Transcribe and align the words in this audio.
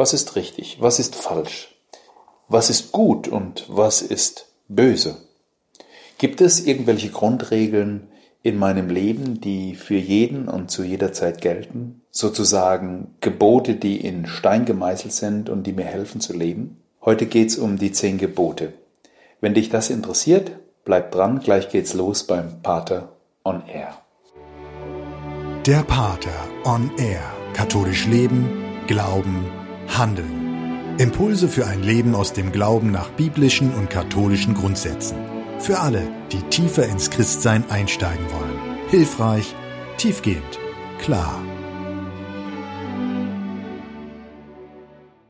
Was 0.00 0.14
ist 0.14 0.34
richtig? 0.34 0.78
Was 0.80 0.98
ist 0.98 1.14
falsch? 1.14 1.76
Was 2.48 2.70
ist 2.70 2.90
gut 2.90 3.28
und 3.28 3.66
was 3.68 4.00
ist 4.00 4.46
böse? 4.66 5.18
Gibt 6.16 6.40
es 6.40 6.64
irgendwelche 6.64 7.10
Grundregeln 7.10 8.08
in 8.42 8.58
meinem 8.58 8.88
Leben, 8.88 9.42
die 9.42 9.74
für 9.74 9.98
jeden 9.98 10.48
und 10.48 10.70
zu 10.70 10.84
jeder 10.84 11.12
Zeit 11.12 11.42
gelten? 11.42 12.00
Sozusagen 12.10 13.14
Gebote, 13.20 13.74
die 13.74 14.00
in 14.00 14.24
Stein 14.24 14.64
gemeißelt 14.64 15.12
sind 15.12 15.50
und 15.50 15.66
die 15.66 15.74
mir 15.74 15.84
helfen 15.84 16.22
zu 16.22 16.32
leben? 16.32 16.80
Heute 17.02 17.26
geht's 17.26 17.58
um 17.58 17.76
die 17.76 17.92
zehn 17.92 18.16
Gebote. 18.16 18.72
Wenn 19.42 19.52
dich 19.52 19.68
das 19.68 19.90
interessiert, 19.90 20.52
bleib 20.86 21.12
dran, 21.12 21.40
gleich 21.40 21.68
geht's 21.68 21.92
los 21.92 22.24
beim 22.24 22.62
Pater 22.62 23.16
on 23.44 23.64
Air. 23.68 23.98
Der 25.66 25.82
Pater 25.82 26.48
on 26.64 26.90
Air. 26.96 27.20
Katholisch 27.52 28.06
leben, 28.06 28.48
glauben, 28.86 29.44
handeln. 29.98 30.96
Impulse 30.98 31.48
für 31.48 31.66
ein 31.66 31.82
Leben 31.82 32.14
aus 32.14 32.32
dem 32.32 32.52
Glauben 32.52 32.90
nach 32.90 33.10
biblischen 33.10 33.72
und 33.74 33.88
katholischen 33.90 34.54
Grundsätzen. 34.54 35.16
Für 35.58 35.78
alle, 35.78 36.02
die 36.32 36.42
tiefer 36.50 36.86
ins 36.86 37.10
Christsein 37.10 37.64
einsteigen 37.70 38.24
wollen. 38.32 38.58
Hilfreich, 38.88 39.54
tiefgehend, 39.96 40.58
klar. 40.98 41.40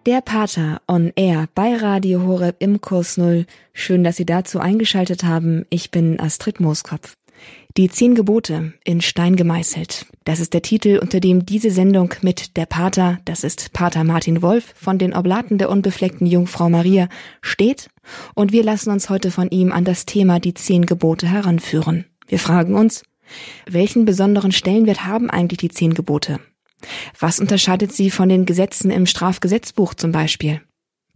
Der 0.07 0.23
Pater 0.23 0.81
on 0.89 1.13
Air 1.15 1.47
bei 1.55 1.77
Radio 1.77 2.23
Horeb 2.23 2.57
im 2.59 2.81
Kurs 2.81 3.19
Null. 3.19 3.45
Schön, 3.75 4.03
dass 4.03 4.17
Sie 4.17 4.25
dazu 4.25 4.59
eingeschaltet 4.59 5.25
haben. 5.25 5.67
Ich 5.69 5.91
bin 5.91 6.19
Astrid 6.19 6.59
Mooskopf. 6.59 7.17
Die 7.77 7.89
zehn 7.89 8.17
Gebote 8.17 8.73
in 8.83 9.01
Stein 9.01 9.37
gemeißelt. 9.37 10.07
Das 10.25 10.41
ist 10.41 10.55
der 10.55 10.63
Titel, 10.63 10.99
unter 11.01 11.21
dem 11.21 11.47
diese 11.47 11.71
Sendung 11.71 12.13
mit 12.21 12.57
der 12.57 12.67
Pater, 12.67 13.21
das 13.25 13.45
ist 13.45 13.73
Pater 13.73 14.03
Martin 14.03 14.43
Wolf 14.43 14.75
von 14.75 14.99
den 14.99 15.15
Oblaten 15.15 15.57
der 15.57 15.71
unbefleckten 15.71 16.27
Jungfrau 16.27 16.69
Maria, 16.69 17.09
steht. 17.43 17.89
Und 18.35 18.51
wir 18.51 18.65
lassen 18.65 18.91
uns 18.91 19.09
heute 19.09 19.31
von 19.31 19.51
ihm 19.51 19.71
an 19.71 19.85
das 19.85 20.05
Thema 20.05 20.41
die 20.41 20.55
zehn 20.55 20.85
Gebote 20.85 21.29
heranführen. 21.29 22.07
Wir 22.27 22.41
fragen 22.41 22.75
uns, 22.75 23.05
welchen 23.67 24.05
besonderen 24.05 24.51
Stellenwert 24.51 25.07
haben 25.07 25.31
eigentlich 25.31 25.59
die 25.59 25.71
zehn 25.71 25.95
Gebote? 25.95 26.41
Was 27.21 27.39
unterscheidet 27.39 27.93
sie 27.93 28.11
von 28.11 28.29
den 28.29 28.47
Gesetzen 28.47 28.91
im 28.91 29.07
Strafgesetzbuch 29.07 29.95
zum 29.95 30.11
Beispiel? 30.11 30.61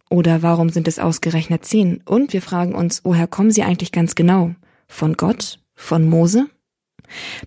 Oder 0.08 0.42
warum 0.42 0.68
sind 0.68 0.86
es 0.86 1.00
ausgerechnet 1.00 1.64
zehn? 1.64 2.00
Und 2.04 2.32
wir 2.32 2.42
fragen 2.42 2.76
uns, 2.76 3.00
woher 3.04 3.26
kommen 3.26 3.50
sie 3.50 3.64
eigentlich 3.64 3.90
ganz 3.90 4.14
genau? 4.14 4.54
Von 4.86 5.14
Gott 5.14 5.58
von 5.74 6.08
Mose? 6.08 6.46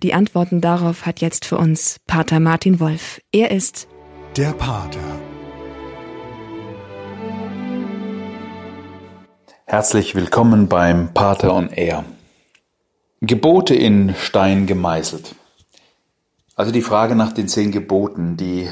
Die 0.04 0.14
Antworten 0.14 0.62
darauf 0.62 1.06
hat 1.06 1.22
jetzt 1.22 1.46
für 1.46 1.58
uns 1.58 2.00
Pater 2.08 2.40
Martin 2.40 2.80
Wolf. 2.80 3.22
Er 3.32 3.52
ist 3.52 3.88
der 4.36 4.54
Pater. 4.54 5.00
Herzlich 9.66 10.16
willkommen 10.16 10.70
beim 10.70 11.14
Pater 11.14 11.54
on 11.54 11.70
Air. 11.70 12.06
Gebote 13.22 13.76
in 13.76 14.16
Stein 14.16 14.68
gemeißelt. 14.68 15.36
Also 16.56 16.72
die 16.72 16.82
Frage 16.82 17.16
nach 17.16 17.34
den 17.34 17.48
zehn 17.48 17.72
Geboten, 17.72 18.38
die 18.38 18.70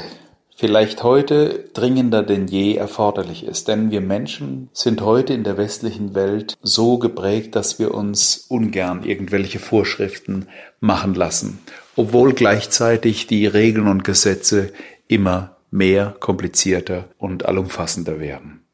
vielleicht 0.56 1.02
heute 1.02 1.68
dringender 1.74 2.22
denn 2.22 2.48
je 2.48 2.74
erforderlich 2.74 3.44
ist. 3.44 3.68
Denn 3.68 3.90
wir 3.90 4.00
Menschen 4.00 4.70
sind 4.72 5.02
heute 5.02 5.34
in 5.34 5.44
der 5.44 5.56
westlichen 5.56 6.14
Welt 6.14 6.56
so 6.62 6.98
geprägt, 6.98 7.54
dass 7.54 7.78
wir 7.78 7.94
uns 7.94 8.46
ungern 8.48 9.04
irgendwelche 9.04 9.58
Vorschriften 9.58 10.48
machen 10.80 11.14
lassen, 11.14 11.60
obwohl 11.94 12.32
gleichzeitig 12.32 13.26
die 13.26 13.46
Regeln 13.46 13.86
und 13.86 14.04
Gesetze 14.04 14.72
immer 15.06 15.56
mehr 15.70 16.16
komplizierter 16.18 17.08
und 17.18 17.46
allumfassender 17.46 18.18
werden. 18.18 18.65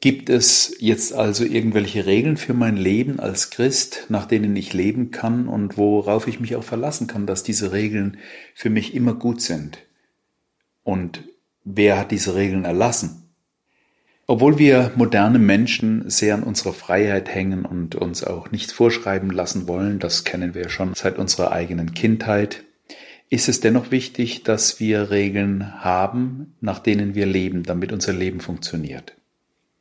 Gibt 0.00 0.30
es 0.30 0.76
jetzt 0.78 1.12
also 1.12 1.44
irgendwelche 1.44 2.06
Regeln 2.06 2.36
für 2.36 2.54
mein 2.54 2.76
Leben 2.76 3.18
als 3.18 3.50
Christ, 3.50 4.06
nach 4.08 4.26
denen 4.26 4.54
ich 4.54 4.72
leben 4.72 5.10
kann 5.10 5.48
und 5.48 5.76
worauf 5.76 6.28
ich 6.28 6.38
mich 6.38 6.54
auch 6.54 6.62
verlassen 6.62 7.08
kann, 7.08 7.26
dass 7.26 7.42
diese 7.42 7.72
Regeln 7.72 8.18
für 8.54 8.70
mich 8.70 8.94
immer 8.94 9.14
gut 9.14 9.40
sind? 9.42 9.78
Und 10.84 11.24
wer 11.64 11.98
hat 11.98 12.12
diese 12.12 12.36
Regeln 12.36 12.64
erlassen? 12.64 13.24
Obwohl 14.28 14.58
wir 14.58 14.92
moderne 14.94 15.40
Menschen 15.40 16.08
sehr 16.08 16.34
an 16.34 16.44
unserer 16.44 16.74
Freiheit 16.74 17.28
hängen 17.34 17.64
und 17.64 17.96
uns 17.96 18.22
auch 18.22 18.52
nichts 18.52 18.72
vorschreiben 18.72 19.30
lassen 19.30 19.66
wollen, 19.66 19.98
das 19.98 20.22
kennen 20.22 20.54
wir 20.54 20.68
schon 20.68 20.94
seit 20.94 21.18
unserer 21.18 21.50
eigenen 21.50 21.92
Kindheit, 21.94 22.62
ist 23.30 23.48
es 23.48 23.60
dennoch 23.60 23.90
wichtig, 23.90 24.44
dass 24.44 24.78
wir 24.78 25.10
Regeln 25.10 25.82
haben, 25.82 26.54
nach 26.60 26.78
denen 26.78 27.16
wir 27.16 27.26
leben, 27.26 27.64
damit 27.64 27.90
unser 27.90 28.12
Leben 28.12 28.40
funktioniert. 28.40 29.17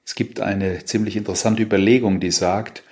Es 0.08 0.16
gibt 0.16 0.40
eine 0.40 0.86
ziemlich 0.86 1.18
interessante 1.18 1.62
Überlegung, 1.62 2.22
die 2.22 2.32
sagt, 2.32 2.84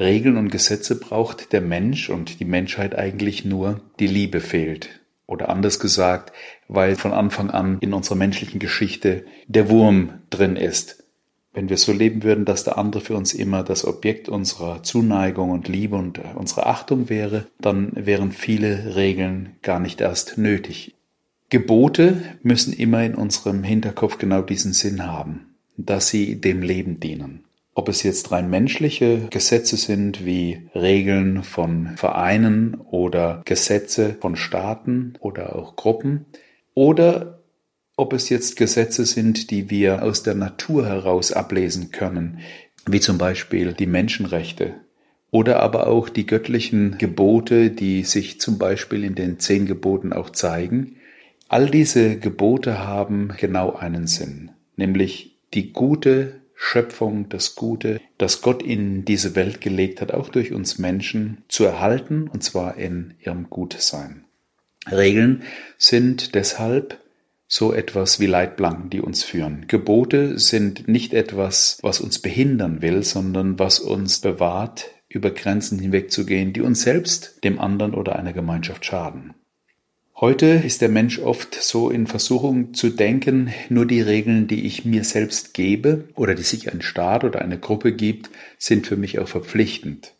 Regeln 0.00 0.36
und 0.36 0.50
Gesetze 0.50 0.98
braucht 0.98 1.52
der 1.52 1.60
Mensch 1.60 2.10
und 2.10 2.40
die 2.40 2.44
Menschheit 2.44 2.98
eigentlich 2.98 3.44
nur, 3.44 3.80
die 4.00 4.08
Liebe 4.08 4.40
fehlt. 4.40 4.88
Oder 5.28 5.50
anders 5.50 5.78
gesagt, 5.78 6.32
weil 6.66 6.96
von 6.96 7.12
Anfang 7.12 7.50
an 7.50 7.78
in 7.78 7.94
unserer 7.94 8.16
menschlichen 8.16 8.58
Geschichte 8.58 9.24
der 9.46 9.70
Wurm 9.70 10.14
drin 10.30 10.56
ist. 10.56 11.04
Wenn 11.52 11.68
wir 11.68 11.76
so 11.76 11.92
leben 11.92 12.24
würden, 12.24 12.44
dass 12.44 12.64
der 12.64 12.76
andere 12.76 13.02
für 13.02 13.14
uns 13.14 13.34
immer 13.34 13.62
das 13.62 13.84
Objekt 13.84 14.28
unserer 14.28 14.82
Zuneigung 14.82 15.52
und 15.52 15.68
Liebe 15.68 15.94
und 15.94 16.18
unserer 16.34 16.66
Achtung 16.66 17.08
wäre, 17.08 17.46
dann 17.60 17.92
wären 17.94 18.32
viele 18.32 18.96
Regeln 18.96 19.54
gar 19.62 19.78
nicht 19.78 20.00
erst 20.00 20.38
nötig. 20.38 20.96
Gebote 21.50 22.20
müssen 22.42 22.72
immer 22.72 23.04
in 23.04 23.14
unserem 23.14 23.62
Hinterkopf 23.62 24.18
genau 24.18 24.42
diesen 24.42 24.72
Sinn 24.72 25.06
haben 25.06 25.53
dass 25.76 26.08
sie 26.08 26.40
dem 26.40 26.62
Leben 26.62 27.00
dienen. 27.00 27.44
Ob 27.74 27.88
es 27.88 28.04
jetzt 28.04 28.30
rein 28.30 28.48
menschliche 28.48 29.26
Gesetze 29.30 29.76
sind 29.76 30.24
wie 30.24 30.68
Regeln 30.74 31.42
von 31.42 31.96
Vereinen 31.96 32.74
oder 32.76 33.42
Gesetze 33.44 34.16
von 34.20 34.36
Staaten 34.36 35.14
oder 35.18 35.56
auch 35.56 35.74
Gruppen 35.74 36.26
oder 36.74 37.40
ob 37.96 38.12
es 38.12 38.28
jetzt 38.28 38.56
Gesetze 38.56 39.06
sind, 39.06 39.50
die 39.50 39.70
wir 39.70 40.02
aus 40.02 40.22
der 40.22 40.34
Natur 40.34 40.86
heraus 40.86 41.32
ablesen 41.32 41.90
können, 41.90 42.40
wie 42.86 43.00
zum 43.00 43.18
Beispiel 43.18 43.72
die 43.72 43.86
Menschenrechte 43.86 44.74
oder 45.34 45.58
aber 45.60 45.88
auch 45.88 46.08
die 46.08 46.26
göttlichen 46.26 46.96
Gebote, 46.96 47.70
die 47.70 48.04
sich 48.04 48.40
zum 48.40 48.56
Beispiel 48.56 49.02
in 49.02 49.16
den 49.16 49.40
zehn 49.40 49.66
Geboten 49.66 50.12
auch 50.12 50.30
zeigen. 50.30 50.94
All 51.48 51.68
diese 51.68 52.18
Gebote 52.20 52.78
haben 52.78 53.32
genau 53.36 53.74
einen 53.74 54.06
Sinn, 54.06 54.52
nämlich 54.76 55.33
die 55.54 55.72
gute 55.72 56.40
Schöpfung, 56.54 57.28
das 57.28 57.54
Gute, 57.54 58.00
das 58.18 58.40
Gott 58.40 58.62
in 58.62 59.04
diese 59.04 59.34
Welt 59.34 59.60
gelegt 59.60 60.00
hat, 60.00 60.12
auch 60.12 60.28
durch 60.28 60.52
uns 60.52 60.78
Menschen, 60.78 61.44
zu 61.48 61.64
erhalten, 61.64 62.28
und 62.28 62.42
zwar 62.42 62.76
in 62.76 63.14
ihrem 63.20 63.50
Gutsein. 63.50 64.24
Regeln 64.90 65.42
sind 65.78 66.34
deshalb 66.34 67.00
so 67.46 67.72
etwas 67.72 68.20
wie 68.20 68.26
Leitplanken, 68.26 68.90
die 68.90 69.00
uns 69.00 69.22
führen. 69.22 69.66
Gebote 69.68 70.38
sind 70.38 70.88
nicht 70.88 71.12
etwas, 71.12 71.78
was 71.82 72.00
uns 72.00 72.18
behindern 72.18 72.82
will, 72.82 73.02
sondern 73.02 73.58
was 73.58 73.80
uns 73.80 74.20
bewahrt, 74.20 74.90
über 75.08 75.30
Grenzen 75.30 75.78
hinwegzugehen, 75.78 76.52
die 76.52 76.62
uns 76.62 76.82
selbst, 76.82 77.44
dem 77.44 77.60
anderen 77.60 77.94
oder 77.94 78.16
einer 78.16 78.32
Gemeinschaft 78.32 78.84
schaden. 78.84 79.34
Heute 80.24 80.46
ist 80.46 80.80
der 80.80 80.88
Mensch 80.88 81.18
oft 81.18 81.54
so 81.54 81.90
in 81.90 82.06
Versuchung 82.06 82.72
zu 82.72 82.88
denken, 82.88 83.52
nur 83.68 83.84
die 83.84 84.00
Regeln, 84.00 84.48
die 84.48 84.64
ich 84.64 84.86
mir 84.86 85.04
selbst 85.04 85.52
gebe 85.52 86.04
oder 86.14 86.34
die 86.34 86.44
sich 86.44 86.72
ein 86.72 86.80
Staat 86.80 87.24
oder 87.24 87.42
eine 87.42 87.58
Gruppe 87.58 87.92
gibt, 87.92 88.30
sind 88.56 88.86
für 88.86 88.96
mich 88.96 89.18
auch 89.18 89.28
verpflichtend. 89.28 90.14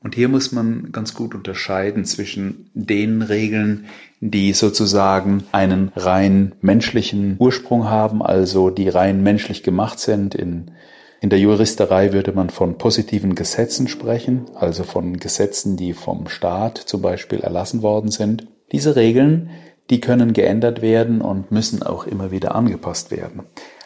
Und 0.00 0.16
hier 0.16 0.28
muss 0.28 0.50
man 0.50 0.90
ganz 0.90 1.14
gut 1.14 1.36
unterscheiden 1.36 2.04
zwischen 2.04 2.68
den 2.74 3.22
Regeln, 3.22 3.84
die 4.18 4.54
sozusagen 4.54 5.44
einen 5.52 5.92
rein 5.94 6.56
menschlichen 6.60 7.36
Ursprung 7.38 7.84
haben, 7.84 8.22
also 8.22 8.70
die 8.70 8.88
rein 8.88 9.22
menschlich 9.22 9.62
gemacht 9.62 10.00
sind. 10.00 10.34
In, 10.34 10.72
in 11.20 11.30
der 11.30 11.38
Juristerei 11.38 12.12
würde 12.12 12.32
man 12.32 12.50
von 12.50 12.76
positiven 12.76 13.36
Gesetzen 13.36 13.86
sprechen, 13.86 14.46
also 14.56 14.82
von 14.82 15.18
Gesetzen, 15.18 15.76
die 15.76 15.92
vom 15.92 16.26
Staat 16.26 16.76
zum 16.76 17.02
Beispiel 17.02 17.38
erlassen 17.38 17.82
worden 17.82 18.10
sind. 18.10 18.48
Diese 18.72 18.96
Regeln, 18.96 19.50
die 19.90 20.00
können 20.00 20.32
geändert 20.32 20.82
werden 20.82 21.20
und 21.20 21.50
müssen 21.50 21.82
auch 21.82 22.06
immer 22.06 22.30
wieder 22.30 22.54
angepasst 22.54 23.10
werden. 23.10 23.42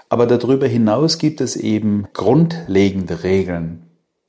Aber 0.08 0.26
darüber 0.26 0.66
hinaus 0.66 1.18
gibt 1.18 1.40
es 1.40 1.56
eben 1.56 2.06
grundlegende 2.14 3.22
Regeln. 3.24 3.84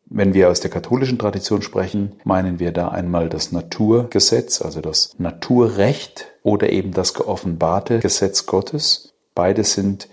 Wenn 0.06 0.34
wir 0.34 0.50
aus 0.50 0.60
der 0.60 0.72
katholischen 0.72 1.20
Tradition 1.20 1.62
sprechen, 1.62 2.14
meinen 2.24 2.60
wir 2.60 2.72
da 2.72 2.88
einmal 2.90 3.30
das 3.30 3.52
Naturgesetz, 3.52 4.62
also 4.62 4.82
das 4.82 5.16
Naturrecht 5.20 6.28
oder 6.42 6.72
eben 6.72 6.92
das 6.92 7.14
geoffenbarte 7.14 8.00
Gesetz 8.00 8.48
Gottes. 8.48 9.14
Beides 9.36 9.74
sind 9.74 10.10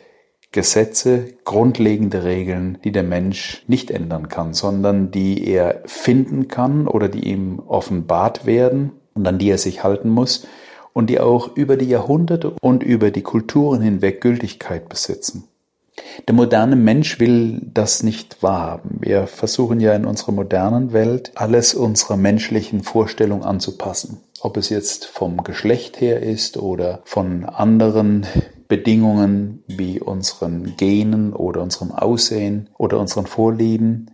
Gesetze, 0.53 1.35
grundlegende 1.45 2.25
Regeln, 2.25 2.79
die 2.85 2.93
der 2.93 3.03
Mensch 3.03 3.65
nicht 3.67 3.91
ändern 3.91 4.29
kann, 4.29 4.55
sondern 4.55 5.11
die 5.11 5.47
er 5.49 5.83
finden 5.87 6.47
kann 6.47 6.87
oder 6.87 7.09
die 7.09 7.27
ihm 7.27 7.59
offenbart 7.67 8.47
werden 8.47 8.93
und 9.17 9.27
an 9.27 9.39
die 9.39 9.51
er 9.51 9.59
sich 9.59 9.83
halten 9.83 10.11
muss 10.11 10.47
und 10.93 11.11
die 11.11 11.21
auch 11.21 11.57
über 11.57 11.77
die 11.77 11.89
Jahrhunderte 11.89 12.55
und 12.61 12.83
über 12.83 13.11
die 13.11 13.23
Kulturen 13.23 13.83
hinweg 13.83 14.21
Gültigkeit 14.21 14.89
besitzen. 14.89 15.45
Der 16.29 16.35
moderne 16.35 16.77
Mensch 16.77 17.21
will 17.21 17.61
das 17.63 18.03
nicht 18.03 18.43
wahrhaben. 18.43 18.99
Wir 19.01 19.27
versuchen 19.27 19.81
ja 19.81 19.95
in 19.95 20.05
unserer 20.05 20.33
modernen 20.33 20.93
Welt 20.93 21.33
alles 21.35 21.75
unserer 21.75 22.17
menschlichen 22.17 22.83
Vorstellung 22.83 23.45
anzupassen. 23.45 24.21
Ob 24.41 24.57
es 24.57 24.69
jetzt 24.69 25.07
vom 25.07 25.43
Geschlecht 25.43 26.01
her 26.01 26.23
ist 26.23 26.59
oder 26.59 27.01
von 27.05 27.45
anderen 27.45 28.27
Bedingungen 28.69 29.63
wie 29.67 30.01
unseren 30.01 30.77
Genen 30.77 31.33
oder 31.33 31.63
unserem 31.63 31.93
Aussehen 31.93 32.69
oder 32.77 32.99
unseren 32.99 33.27
Vorlieben. 33.27 34.11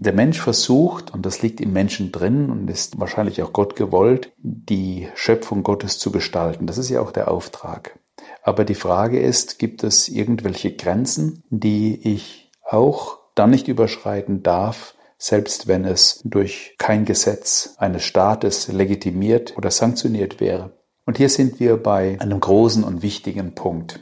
Der 0.00 0.12
Mensch 0.12 0.40
versucht, 0.40 1.12
und 1.12 1.26
das 1.26 1.42
liegt 1.42 1.60
im 1.60 1.72
Menschen 1.72 2.12
drin 2.12 2.50
und 2.50 2.70
ist 2.70 3.00
wahrscheinlich 3.00 3.42
auch 3.42 3.52
Gott 3.52 3.74
gewollt, 3.74 4.32
die 4.38 5.08
Schöpfung 5.16 5.64
Gottes 5.64 5.98
zu 5.98 6.12
gestalten. 6.12 6.68
Das 6.68 6.78
ist 6.78 6.88
ja 6.88 7.00
auch 7.00 7.10
der 7.10 7.28
Auftrag. 7.28 7.98
Aber 8.44 8.64
die 8.64 8.76
Frage 8.76 9.20
ist, 9.20 9.58
gibt 9.58 9.82
es 9.82 10.08
irgendwelche 10.08 10.72
Grenzen, 10.74 11.42
die 11.50 12.00
ich 12.08 12.52
auch 12.64 13.18
dann 13.34 13.50
nicht 13.50 13.66
überschreiten 13.66 14.44
darf, 14.44 14.94
selbst 15.18 15.66
wenn 15.66 15.84
es 15.84 16.20
durch 16.24 16.76
kein 16.78 17.04
Gesetz 17.04 17.74
eines 17.78 18.04
Staates 18.04 18.68
legitimiert 18.68 19.56
oder 19.56 19.72
sanktioniert 19.72 20.40
wäre. 20.40 20.78
Und 21.06 21.18
hier 21.18 21.28
sind 21.28 21.58
wir 21.58 21.76
bei 21.76 22.20
einem 22.20 22.38
großen 22.38 22.84
und 22.84 23.02
wichtigen 23.02 23.54
Punkt. 23.54 23.98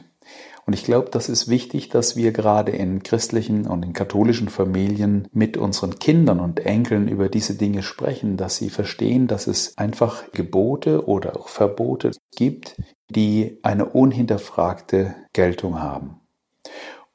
Und 0.67 0.73
ich 0.73 0.83
glaube, 0.83 1.09
das 1.09 1.29
ist 1.29 1.47
wichtig, 1.47 1.87
dass 1.87 2.17
wir 2.17 2.33
gerade 2.33 2.73
in 2.73 3.01
christlichen 3.01 3.67
und 3.67 3.85
in 3.85 3.93
katholischen 3.93 4.49
Familien 4.49 5.29
mit 5.31 5.55
unseren 5.55 5.97
Kindern 5.97 6.41
und 6.41 6.59
Enkeln 6.59 7.07
über 7.07 7.29
diese 7.29 7.55
Dinge 7.55 7.83
sprechen, 7.83 8.35
dass 8.35 8.57
sie 8.57 8.69
verstehen, 8.69 9.27
dass 9.27 9.47
es 9.47 9.77
einfach 9.77 10.29
Gebote 10.33 11.07
oder 11.07 11.37
auch 11.37 11.47
Verbote 11.47 12.11
gibt, 12.35 12.75
die 13.09 13.59
eine 13.63 13.85
unhinterfragte 13.85 15.15
Geltung 15.31 15.81
haben. 15.81 16.19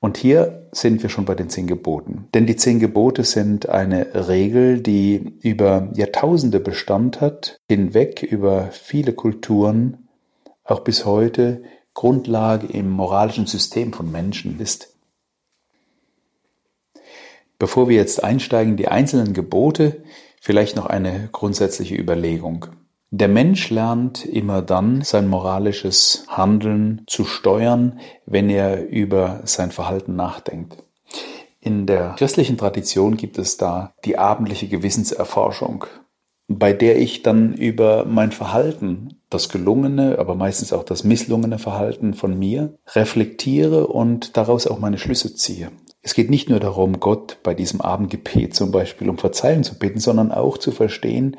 Und 0.00 0.16
hier 0.16 0.69
sind 0.72 1.02
wir 1.02 1.10
schon 1.10 1.26
bei 1.26 1.34
den 1.34 1.50
zehn 1.50 1.66
Geboten. 1.66 2.28
Denn 2.32 2.46
die 2.46 2.56
zehn 2.56 2.81
Gebote 2.81 3.22
sind 3.22 3.69
eine 3.69 4.28
Regel, 4.28 4.81
die 4.81 5.37
über 5.43 5.90
Jahrtausende 5.94 6.58
Bestand 6.58 7.20
hat, 7.20 7.58
hinweg 7.69 8.22
über 8.22 8.70
viele 8.72 9.12
Kulturen, 9.12 10.08
auch 10.64 10.81
bis 10.81 11.05
heute 11.05 11.62
Grundlage 11.94 12.67
im 12.67 12.91
moralischen 12.91 13.47
System 13.47 13.93
von 13.93 14.11
Menschen 14.11 14.59
ist. 14.61 14.94
Bevor 17.59 17.89
wir 17.89 17.97
jetzt 17.97 18.25
einsteigen, 18.25 18.77
die 18.77 18.89
einzelnen 18.89 19.35
Gebote, 19.35 20.03
vielleicht 20.41 20.75
noch 20.75 20.87
eine 20.87 21.29
grundsätzliche 21.31 21.94
Überlegung. 21.94 22.67
Der 23.11 23.29
Mensch 23.29 23.71
lernt 23.71 24.25
immer 24.25 24.62
dann 24.62 25.03
sein 25.03 25.29
moralisches 25.29 26.25
Handeln 26.29 27.03
zu 27.06 27.25
steuern, 27.25 28.00
wenn 28.27 28.49
er 28.49 28.89
über 28.89 29.43
sein 29.44 29.71
Verhalten 29.71 30.17
nachdenkt. 30.17 30.83
In 31.61 31.87
der 31.87 32.15
christlichen 32.19 32.59
Tradition 32.59 33.17
gibt 33.17 33.39
es 33.39 33.59
da 33.59 33.93
die 34.05 34.19
abendliche 34.19 34.67
Gewissenserforschung, 34.67 35.85
bei 36.49 36.73
der 36.73 36.99
ich 36.99 37.23
dann 37.23 37.55
über 37.55 38.05
mein 38.05 38.33
Verhalten, 38.33 39.21
das 39.32 39.49
gelungene, 39.49 40.19
aber 40.19 40.34
meistens 40.34 40.73
auch 40.73 40.84
das 40.84 41.05
misslungene 41.05 41.58
Verhalten 41.58 42.14
von 42.14 42.38
mir 42.38 42.79
reflektiere 42.94 43.87
und 43.87 44.37
daraus 44.37 44.67
auch 44.67 44.79
meine 44.79 44.99
Schlüsse 44.99 45.34
ziehe. 45.34 45.70
Es 46.05 46.14
geht 46.14 46.31
nicht 46.31 46.49
nur 46.49 46.58
darum, 46.58 46.99
Gott 46.99 47.38
bei 47.44 47.55
diesem 47.55 47.81
Abendgebet 47.81 48.55
zum 48.55 48.73
Beispiel 48.73 49.08
um 49.08 49.19
Verzeihung 49.19 49.62
zu 49.62 49.79
bitten, 49.79 50.00
sondern 50.00 50.32
auch 50.32 50.58
zu 50.58 50.73
verstehen, 50.73 51.37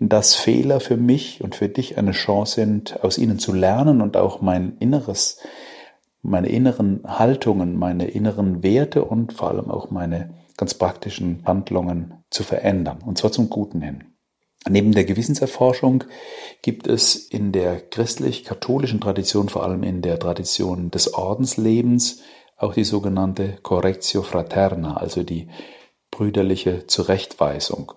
dass 0.00 0.34
Fehler 0.34 0.80
für 0.80 0.96
mich 0.96 1.44
und 1.44 1.54
für 1.54 1.68
dich 1.68 1.96
eine 1.96 2.10
Chance 2.10 2.56
sind, 2.56 3.04
aus 3.04 3.18
ihnen 3.18 3.38
zu 3.38 3.52
lernen 3.52 4.00
und 4.00 4.16
auch 4.16 4.40
mein 4.40 4.76
Inneres, 4.78 5.38
meine 6.22 6.48
inneren 6.48 7.02
Haltungen, 7.06 7.76
meine 7.76 8.08
inneren 8.08 8.64
Werte 8.64 9.04
und 9.04 9.32
vor 9.32 9.48
allem 9.48 9.70
auch 9.70 9.92
meine 9.92 10.34
ganz 10.56 10.74
praktischen 10.74 11.42
Handlungen 11.46 12.14
zu 12.30 12.42
verändern, 12.42 12.98
und 13.06 13.16
zwar 13.16 13.30
zum 13.30 13.48
Guten 13.48 13.80
hin. 13.80 14.09
Neben 14.68 14.92
der 14.92 15.04
Gewissenserforschung 15.04 16.04
gibt 16.62 16.86
es 16.86 17.16
in 17.16 17.52
der 17.52 17.80
christlich-katholischen 17.80 19.00
Tradition, 19.00 19.48
vor 19.48 19.62
allem 19.62 19.82
in 19.82 20.02
der 20.02 20.18
Tradition 20.18 20.90
des 20.90 21.14
Ordenslebens, 21.14 22.20
auch 22.56 22.74
die 22.74 22.84
sogenannte 22.84 23.56
Correctio 23.62 24.22
Fraterna, 24.22 24.98
also 24.98 25.22
die 25.22 25.48
brüderliche 26.10 26.86
Zurechtweisung. 26.86 27.92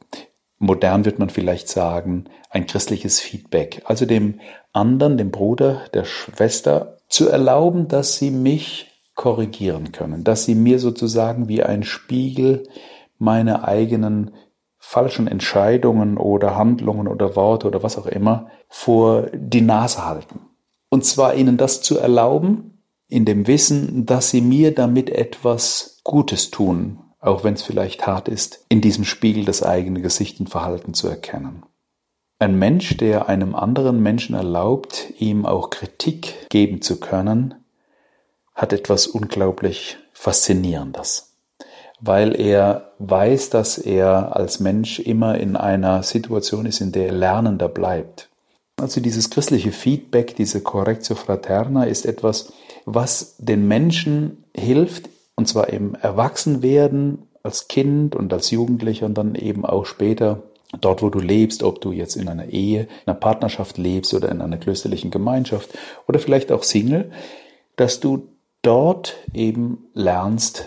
Modern 0.57 1.03
wird 1.03 1.19
man 1.19 1.29
vielleicht 1.29 1.67
sagen, 1.67 2.25
ein 2.49 2.65
christliches 2.65 3.19
Feedback, 3.19 3.81
also 3.85 4.05
dem 4.05 4.39
anderen, 4.71 5.17
dem 5.17 5.31
Bruder, 5.31 5.81
der 5.93 6.05
Schwester, 6.05 6.97
zu 7.09 7.27
erlauben, 7.27 7.89
dass 7.89 8.17
sie 8.17 8.31
mich 8.31 8.89
korrigieren 9.15 9.91
können, 9.91 10.23
dass 10.23 10.45
sie 10.45 10.55
mir 10.55 10.79
sozusagen 10.79 11.49
wie 11.49 11.61
ein 11.61 11.83
Spiegel 11.83 12.67
meine 13.19 13.67
eigenen 13.67 14.31
falschen 14.85 15.27
Entscheidungen 15.27 16.17
oder 16.17 16.57
Handlungen 16.57 17.07
oder 17.07 17.37
Worte 17.37 17.67
oder 17.67 17.81
was 17.81 17.97
auch 17.97 18.05
immer 18.05 18.49
vor 18.67 19.27
die 19.33 19.61
Nase 19.61 20.05
halten. 20.05 20.41
Und 20.89 21.05
zwar 21.05 21.35
ihnen 21.35 21.57
das 21.57 21.81
zu 21.81 21.97
erlauben, 21.97 22.83
in 23.07 23.23
dem 23.23 23.47
Wissen, 23.47 24.05
dass 24.05 24.29
sie 24.29 24.41
mir 24.41 24.75
damit 24.75 25.09
etwas 25.09 26.01
Gutes 26.03 26.51
tun, 26.51 26.99
auch 27.19 27.43
wenn 27.43 27.53
es 27.53 27.63
vielleicht 27.63 28.05
hart 28.05 28.27
ist, 28.27 28.65
in 28.67 28.81
diesem 28.81 29.05
Spiegel 29.05 29.45
das 29.45 29.63
eigene 29.63 30.01
Gesicht 30.01 30.39
und 30.41 30.49
Verhalten 30.49 30.93
zu 30.93 31.07
erkennen. 31.07 31.63
Ein 32.37 32.59
Mensch, 32.59 32.97
der 32.97 33.29
einem 33.29 33.55
anderen 33.55 34.03
Menschen 34.03 34.35
erlaubt, 34.35 35.13
ihm 35.17 35.45
auch 35.45 35.69
Kritik 35.69 36.49
geben 36.49 36.81
zu 36.81 36.99
können, 36.99 37.55
hat 38.53 38.73
etwas 38.73 39.07
unglaublich 39.07 39.97
Faszinierendes, 40.11 41.32
weil 42.05 42.37
er 42.39 42.91
weiß, 42.99 43.49
dass 43.49 43.77
er 43.77 44.35
als 44.35 44.59
Mensch 44.59 44.99
immer 44.99 45.37
in 45.37 45.55
einer 45.55 46.03
Situation 46.03 46.65
ist, 46.65 46.81
in 46.81 46.91
der 46.91 47.07
er 47.07 47.13
lernender 47.13 47.69
bleibt. 47.69 48.29
Also 48.75 48.99
dieses 48.99 49.29
christliche 49.29 49.71
Feedback, 49.71 50.35
diese 50.35 50.61
Correctio 50.61 51.15
Fraterna 51.15 51.85
ist 51.85 52.05
etwas, 52.05 52.51
was 52.85 53.37
den 53.37 53.69
Menschen 53.69 54.43
hilft, 54.53 55.09
und 55.35 55.47
zwar 55.47 55.69
im 55.69 55.95
Erwachsenwerden 55.95 57.29
als 57.41 57.69
Kind 57.69 58.17
und 58.17 58.33
als 58.33 58.51
Jugendlicher 58.51 59.05
und 59.05 59.17
dann 59.17 59.35
eben 59.35 59.65
auch 59.65 59.85
später 59.85 60.43
dort, 60.81 61.03
wo 61.03 61.09
du 61.09 61.19
lebst, 61.19 61.63
ob 61.63 61.79
du 61.79 61.93
jetzt 61.93 62.17
in 62.17 62.27
einer 62.27 62.47
Ehe, 62.49 62.81
in 62.81 62.87
einer 63.05 63.19
Partnerschaft 63.19 63.77
lebst 63.77 64.13
oder 64.13 64.29
in 64.29 64.41
einer 64.41 64.57
klösterlichen 64.57 65.09
Gemeinschaft 65.09 65.69
oder 66.07 66.19
vielleicht 66.19 66.51
auch 66.51 66.63
Single, 66.63 67.11
dass 67.77 68.01
du 68.01 68.27
dort 68.61 69.15
eben 69.33 69.85
lernst, 69.93 70.65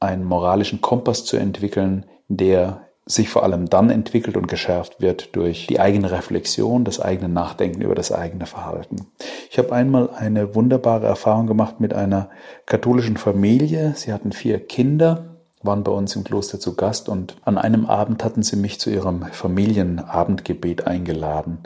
einen 0.00 0.24
moralischen 0.24 0.80
Kompass 0.80 1.24
zu 1.24 1.36
entwickeln, 1.36 2.06
der 2.28 2.88
sich 3.06 3.28
vor 3.28 3.42
allem 3.42 3.68
dann 3.68 3.90
entwickelt 3.90 4.36
und 4.36 4.48
geschärft 4.48 5.00
wird 5.00 5.34
durch 5.34 5.66
die 5.66 5.80
eigene 5.80 6.10
Reflexion, 6.10 6.84
das 6.84 7.00
eigene 7.00 7.28
Nachdenken 7.28 7.82
über 7.82 7.94
das 7.94 8.12
eigene 8.12 8.46
Verhalten. 8.46 9.06
Ich 9.50 9.58
habe 9.58 9.72
einmal 9.72 10.10
eine 10.10 10.54
wunderbare 10.54 11.06
Erfahrung 11.06 11.46
gemacht 11.46 11.80
mit 11.80 11.92
einer 11.92 12.30
katholischen 12.66 13.16
Familie. 13.16 13.94
Sie 13.96 14.12
hatten 14.12 14.32
vier 14.32 14.60
Kinder, 14.60 15.36
waren 15.62 15.82
bei 15.82 15.92
uns 15.92 16.14
im 16.14 16.24
Kloster 16.24 16.60
zu 16.60 16.76
Gast 16.76 17.08
und 17.08 17.36
an 17.44 17.58
einem 17.58 17.86
Abend 17.86 18.24
hatten 18.24 18.42
sie 18.42 18.56
mich 18.56 18.80
zu 18.80 18.90
ihrem 18.90 19.24
Familienabendgebet 19.24 20.86
eingeladen. 20.86 21.64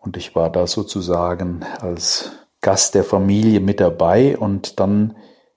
Und 0.00 0.16
ich 0.16 0.34
war 0.34 0.50
da 0.50 0.66
sozusagen 0.66 1.64
als 1.80 2.32
Gast 2.60 2.94
der 2.94 3.04
Familie 3.04 3.60
mit 3.60 3.80
dabei 3.80 4.36
und 4.36 4.80
dann 4.80 5.16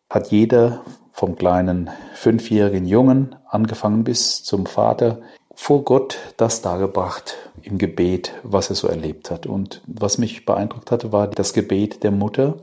hat 0.09 0.31
jeder 0.31 0.81
vom 1.19 1.35
kleinen 1.35 1.89
fünfjährigen 2.13 2.87
Jungen 2.87 3.35
angefangen 3.45 4.05
bis 4.05 4.41
zum 4.41 4.65
Vater 4.65 5.19
vor 5.53 5.83
Gott 5.83 6.17
das 6.37 6.61
dargebracht 6.61 7.35
im 7.61 7.77
Gebet, 7.77 8.31
was 8.43 8.69
er 8.69 8.77
so 8.77 8.87
erlebt 8.87 9.29
hat. 9.29 9.45
Und 9.45 9.81
was 9.85 10.17
mich 10.17 10.45
beeindruckt 10.45 10.91
hatte, 10.91 11.11
war 11.11 11.27
das 11.27 11.51
Gebet 11.51 12.03
der 12.03 12.11
Mutter, 12.11 12.59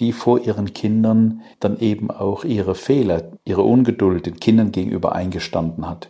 die 0.00 0.14
vor 0.14 0.40
ihren 0.40 0.72
Kindern 0.72 1.42
dann 1.60 1.78
eben 1.78 2.10
auch 2.10 2.42
ihre 2.44 2.74
Fehler, 2.74 3.32
ihre 3.44 3.64
Ungeduld 3.64 4.24
den 4.24 4.40
Kindern 4.40 4.72
gegenüber 4.72 5.14
eingestanden 5.14 5.86
hat. 5.86 6.08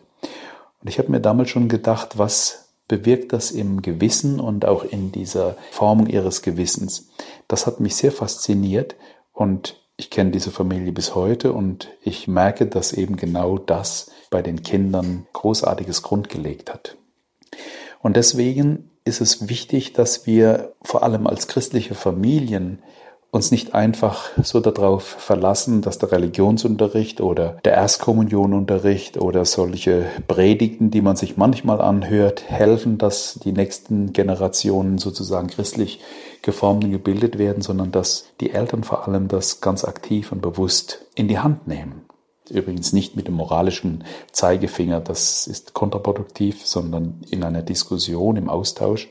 Und 0.81 0.89
ich 0.89 1.01
habe 1.01 1.11
mir 1.11 1.21
damals 1.21 1.51
schon 1.51 1.69
gedacht, 1.69 2.19
was 2.19 2.69
bewirkt 2.87 3.33
das 3.33 3.51
im 3.51 3.83
Gewissen 3.83 4.39
und 4.39 4.65
auch 4.65 4.85
in 4.85 5.11
dieser 5.11 5.57
Formung 5.73 6.07
ihres 6.07 6.43
Gewissens. 6.43 7.11
Das 7.49 7.67
hat 7.67 7.81
mich 7.81 7.97
sehr 7.97 8.13
fasziniert 8.13 8.95
und 9.33 9.80
ich 10.01 10.09
kenne 10.09 10.31
diese 10.31 10.51
Familie 10.51 10.93
bis 10.93 11.15
heute 11.15 11.53
und 11.53 11.91
ich 12.03 12.27
merke, 12.27 12.65
dass 12.65 12.95
eben 12.95 13.17
genau 13.17 13.59
das 13.59 14.11
bei 14.31 14.41
den 14.41 14.63
Kindern 14.63 15.27
großartiges 15.35 16.01
Grund 16.01 16.31
gelegt 16.31 16.73
hat. 16.73 16.97
Und 18.01 18.17
deswegen 18.17 18.91
ist 19.05 19.21
es 19.21 19.51
wichtig, 19.51 19.93
dass 19.93 20.27
wir 20.27 20.73
vor 20.81 21.03
allem 21.03 21.27
als 21.27 21.49
christliche 21.49 21.95
Familien 21.95 22.83
uns 23.31 23.53
nicht 23.53 23.75
einfach 23.75 24.31
so 24.43 24.61
darauf 24.61 25.05
verlassen, 25.05 25.83
dass 25.83 25.99
der 25.99 26.11
Religionsunterricht 26.11 27.21
oder 27.21 27.59
der 27.65 27.75
Erstkommunionunterricht 27.75 29.19
oder 29.19 29.45
solche 29.45 30.07
Predigten, 30.27 30.91
die 30.91 31.01
man 31.01 31.17
sich 31.17 31.37
manchmal 31.37 31.81
anhört, 31.81 32.43
helfen, 32.49 32.99
dass 32.99 33.39
die 33.43 33.53
nächsten 33.53 34.13
Generationen 34.13 34.99
sozusagen 34.99 35.49
christlich 35.49 36.01
geformt 36.43 36.85
und 36.85 36.91
gebildet 36.91 37.39
werden, 37.39 37.63
sondern 37.63 37.93
dass 37.93 38.27
die 38.41 38.51
Eltern 38.51 38.83
vor 38.83 39.07
allem 39.07 39.29
das 39.29 39.61
ganz 39.61 39.85
aktiv 39.85 40.33
und 40.33 40.43
bewusst 40.43 41.07
in 41.15 41.29
die 41.29 41.39
Hand 41.39 41.69
nehmen. 41.69 42.07
Übrigens 42.51 42.93
nicht 42.93 43.15
mit 43.15 43.29
dem 43.29 43.35
moralischen 43.35 44.03
Zeigefinger, 44.33 45.01
das 45.01 45.47
ist 45.47 45.73
kontraproduktiv, 45.73 46.67
sondern 46.67 47.21
in 47.31 47.45
einer 47.45 47.63
Diskussion, 47.63 48.37
im 48.37 48.49
Austausch. 48.49 49.09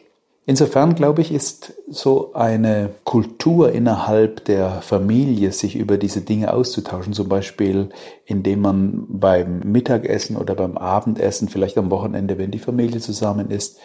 Insofern 0.50 0.96
glaube 0.96 1.22
ich, 1.22 1.32
ist 1.32 1.76
so 1.92 2.34
eine 2.34 2.90
Kultur 3.04 3.72
innerhalb 3.72 4.46
der 4.46 4.82
Familie, 4.82 5.52
sich 5.52 5.76
über 5.76 6.00
diese 6.00 6.22
Dinge 6.22 6.52
auszutauschen, 6.52 7.14
zum 7.14 7.30
Beispiel 7.30 7.90
indem 8.26 8.62
man 8.62 9.06
beim 9.10 9.60
Mittagessen 9.60 10.38
oder 10.38 10.56
beim 10.56 10.76
Abendessen, 10.76 11.50
vielleicht 11.50 11.78
am 11.78 11.92
Wochenende, 11.92 12.40
wenn 12.40 12.50
die 12.50 12.58
Familie 12.58 13.00
zusammen 13.00 13.52
ist, 13.52 13.78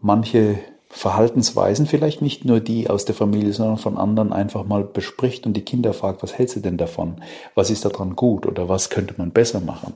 manche 0.00 0.58
Verhaltensweisen, 0.88 1.86
vielleicht 1.86 2.20
nicht 2.20 2.44
nur 2.44 2.58
die 2.58 2.90
aus 2.90 3.04
der 3.04 3.14
Familie, 3.14 3.52
sondern 3.52 3.78
von 3.78 3.96
anderen 3.96 4.32
einfach 4.32 4.66
mal 4.66 4.82
bespricht 4.82 5.46
und 5.46 5.52
die 5.52 5.64
Kinder 5.64 5.92
fragt, 5.92 6.20
was 6.20 6.36
hältst 6.36 6.56
du 6.56 6.60
denn 6.60 6.78
davon? 6.78 7.22
Was 7.54 7.70
ist 7.70 7.84
daran 7.84 8.16
gut 8.16 8.44
oder 8.44 8.68
was 8.68 8.90
könnte 8.90 9.14
man 9.18 9.30
besser 9.30 9.60
machen? 9.60 9.94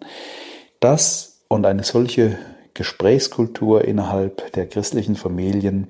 Das 0.79 1.41
und 1.49 1.67
eine 1.67 1.83
solche 1.83 2.39
Gesprächskultur 2.75 3.85
innerhalb 3.85 4.53
der 4.53 4.67
christlichen 4.67 5.17
Familien 5.17 5.89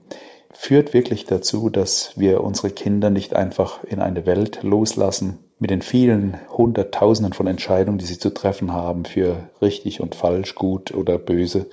führt 0.52 0.94
wirklich 0.94 1.24
dazu, 1.24 1.70
dass 1.70 2.12
wir 2.16 2.42
unsere 2.42 2.70
Kinder 2.70 3.10
nicht 3.10 3.34
einfach 3.34 3.84
in 3.84 4.00
eine 4.00 4.26
Welt 4.26 4.62
loslassen 4.62 5.38
mit 5.58 5.70
den 5.70 5.82
vielen 5.82 6.38
Hunderttausenden 6.50 7.34
von 7.34 7.46
Entscheidungen, 7.46 7.98
die 7.98 8.06
sie 8.06 8.18
zu 8.18 8.30
treffen 8.30 8.72
haben 8.72 9.04
für 9.04 9.50
richtig 9.60 10.00
und 10.00 10.14
falsch, 10.14 10.54
gut 10.54 10.92
oder 10.94 11.18
böse, 11.18 11.66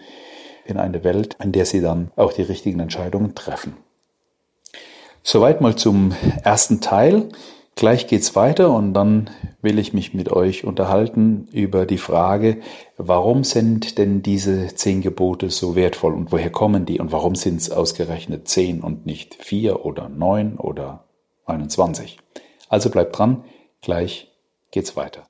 in 0.66 0.78
eine 0.78 1.04
Welt, 1.04 1.38
in 1.42 1.54
der 1.54 1.66
sie 1.66 1.82
dann 1.82 2.12
auch 2.18 2.34
die 2.34 2.42
richtigen 2.42 2.82
Entscheidungen 2.82 3.34
treffen. 3.34 3.78
Soweit 5.24 5.62
mal 5.62 5.76
zum 5.76 6.14
ersten 6.44 6.82
Teil. 6.82 7.30
Gleich 7.78 8.08
geht's 8.08 8.36
weiter 8.36 8.72
und 8.72 8.96
dann 8.96 9.30
will 9.62 9.78
ich 9.78 9.94
mich 9.94 10.16
mit 10.16 10.32
euch 10.32 10.66
unterhalten 10.66 11.48
über 11.52 11.86
die 11.86 12.00
Frage, 12.00 12.60
warum 12.98 13.44
sind 13.44 14.00
denn 14.00 14.24
diese 14.24 14.74
zehn 14.74 15.02
Gebote 15.02 15.52
so 15.52 15.76
wertvoll 15.76 16.16
und 16.16 16.32
woher 16.32 16.50
kommen 16.50 16.88
die 16.88 17.00
und 17.00 17.12
warum 17.12 17.36
sind 17.36 17.62
es 17.62 17.70
ausgerechnet 17.70 18.48
zehn 18.48 18.82
und 18.82 19.06
nicht 19.06 19.36
vier 19.36 19.86
oder 19.86 20.10
neun 20.10 20.58
oder 20.58 21.04
21? 21.46 22.18
Also 22.68 22.90
bleibt 22.90 23.16
dran, 23.16 23.44
gleich 23.84 24.32
geht's 24.72 24.96
weiter. 24.96 25.28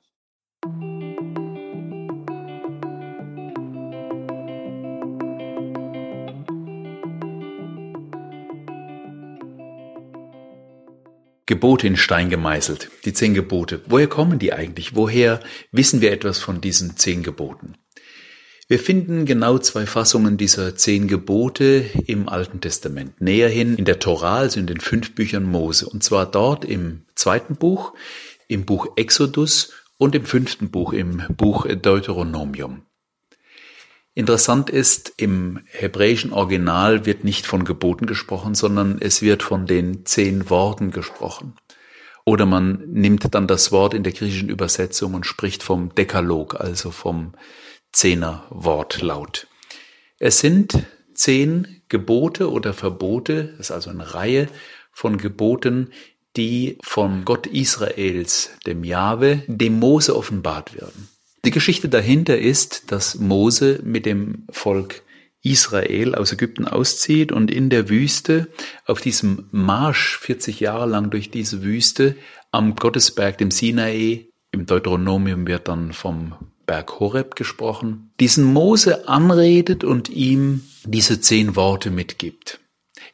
Gebote 11.48 11.86
in 11.86 11.96
Stein 11.96 12.28
gemeißelt, 12.28 12.90
die 13.06 13.14
zehn 13.14 13.32
Gebote. 13.32 13.80
Woher 13.86 14.06
kommen 14.06 14.38
die 14.38 14.52
eigentlich? 14.52 14.94
Woher 14.94 15.40
wissen 15.72 16.02
wir 16.02 16.12
etwas 16.12 16.38
von 16.38 16.60
diesen 16.60 16.98
zehn 16.98 17.22
Geboten? 17.22 17.72
Wir 18.68 18.78
finden 18.78 19.24
genau 19.24 19.56
zwei 19.56 19.86
Fassungen 19.86 20.36
dieser 20.36 20.76
zehn 20.76 21.08
Gebote 21.08 21.86
im 22.06 22.28
Alten 22.28 22.60
Testament. 22.60 23.18
Näher 23.22 23.48
hin 23.48 23.76
in 23.76 23.86
der 23.86 23.98
Torah, 23.98 24.36
also 24.36 24.60
in 24.60 24.66
den 24.66 24.78
fünf 24.78 25.14
Büchern 25.14 25.44
Mose. 25.44 25.88
Und 25.88 26.04
zwar 26.04 26.30
dort 26.30 26.66
im 26.66 27.06
zweiten 27.14 27.56
Buch, 27.56 27.94
im 28.46 28.66
Buch 28.66 28.86
Exodus 28.96 29.72
und 29.96 30.14
im 30.14 30.26
fünften 30.26 30.70
Buch, 30.70 30.92
im 30.92 31.22
Buch 31.34 31.66
Deuteronomium. 31.66 32.82
Interessant 34.18 34.68
ist, 34.68 35.12
im 35.16 35.60
hebräischen 35.66 36.32
Original 36.32 37.06
wird 37.06 37.22
nicht 37.22 37.46
von 37.46 37.64
Geboten 37.64 38.04
gesprochen, 38.04 38.56
sondern 38.56 38.98
es 39.00 39.22
wird 39.22 39.44
von 39.44 39.64
den 39.64 40.04
zehn 40.06 40.50
Worten 40.50 40.90
gesprochen. 40.90 41.54
Oder 42.24 42.44
man 42.44 42.82
nimmt 42.88 43.32
dann 43.32 43.46
das 43.46 43.70
Wort 43.70 43.94
in 43.94 44.02
der 44.02 44.12
griechischen 44.12 44.48
Übersetzung 44.48 45.14
und 45.14 45.24
spricht 45.24 45.62
vom 45.62 45.94
Dekalog, 45.94 46.60
also 46.60 46.90
vom 46.90 47.34
Zehner 47.92 48.44
Wortlaut. 48.50 49.46
Es 50.18 50.40
sind 50.40 50.82
zehn 51.14 51.82
Gebote 51.88 52.50
oder 52.50 52.74
Verbote, 52.74 53.54
das 53.56 53.66
ist 53.66 53.70
also 53.70 53.90
eine 53.90 54.14
Reihe 54.14 54.48
von 54.90 55.18
Geboten, 55.18 55.92
die 56.36 56.78
vom 56.82 57.24
Gott 57.24 57.46
Israels, 57.46 58.50
dem 58.66 58.82
Jahwe, 58.82 59.44
dem 59.46 59.78
Mose 59.78 60.16
offenbart 60.16 60.74
werden. 60.74 61.08
Die 61.44 61.50
Geschichte 61.50 61.88
dahinter 61.88 62.38
ist, 62.38 62.90
dass 62.90 63.16
Mose 63.16 63.80
mit 63.84 64.06
dem 64.06 64.44
Volk 64.50 65.02
Israel 65.42 66.14
aus 66.14 66.32
Ägypten 66.32 66.66
auszieht 66.66 67.30
und 67.32 67.50
in 67.50 67.70
der 67.70 67.88
Wüste, 67.88 68.48
auf 68.86 69.00
diesem 69.00 69.48
Marsch 69.50 70.18
40 70.18 70.60
Jahre 70.60 70.86
lang 70.86 71.10
durch 71.10 71.30
diese 71.30 71.62
Wüste, 71.62 72.16
am 72.50 72.74
Gottesberg, 72.74 73.38
dem 73.38 73.50
Sinai, 73.50 74.26
im 74.50 74.66
Deuteronomium 74.66 75.46
wird 75.46 75.68
dann 75.68 75.92
vom 75.92 76.34
Berg 76.66 77.00
Horeb 77.00 77.36
gesprochen, 77.36 78.10
diesen 78.20 78.44
Mose 78.44 79.08
anredet 79.08 79.84
und 79.84 80.08
ihm 80.08 80.62
diese 80.84 81.20
zehn 81.20 81.56
Worte 81.56 81.90
mitgibt. 81.90 82.60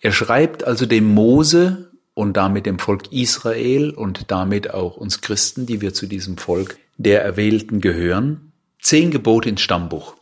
Er 0.01 0.13
schreibt 0.13 0.65
also 0.65 0.87
dem 0.87 1.07
Mose 1.07 1.93
und 2.15 2.37
damit 2.37 2.67
dem 2.67 2.79
Volk 2.79 3.13
Israel 3.13 3.91
und 3.91 4.31
damit 4.31 4.73
auch 4.73 4.97
uns 4.97 5.21
Christen, 5.21 5.67
die 5.67 5.81
wir 5.81 5.95
zu 5.95 6.07
diesem 6.07 6.37
Volk 6.37 6.79
der 6.97 7.23
Erwählten 7.23 7.81
gehören, 7.81 8.53
zehn 8.81 9.11
Gebote 9.11 9.49
ins 9.49 9.61
Stammbuch. 9.61 10.17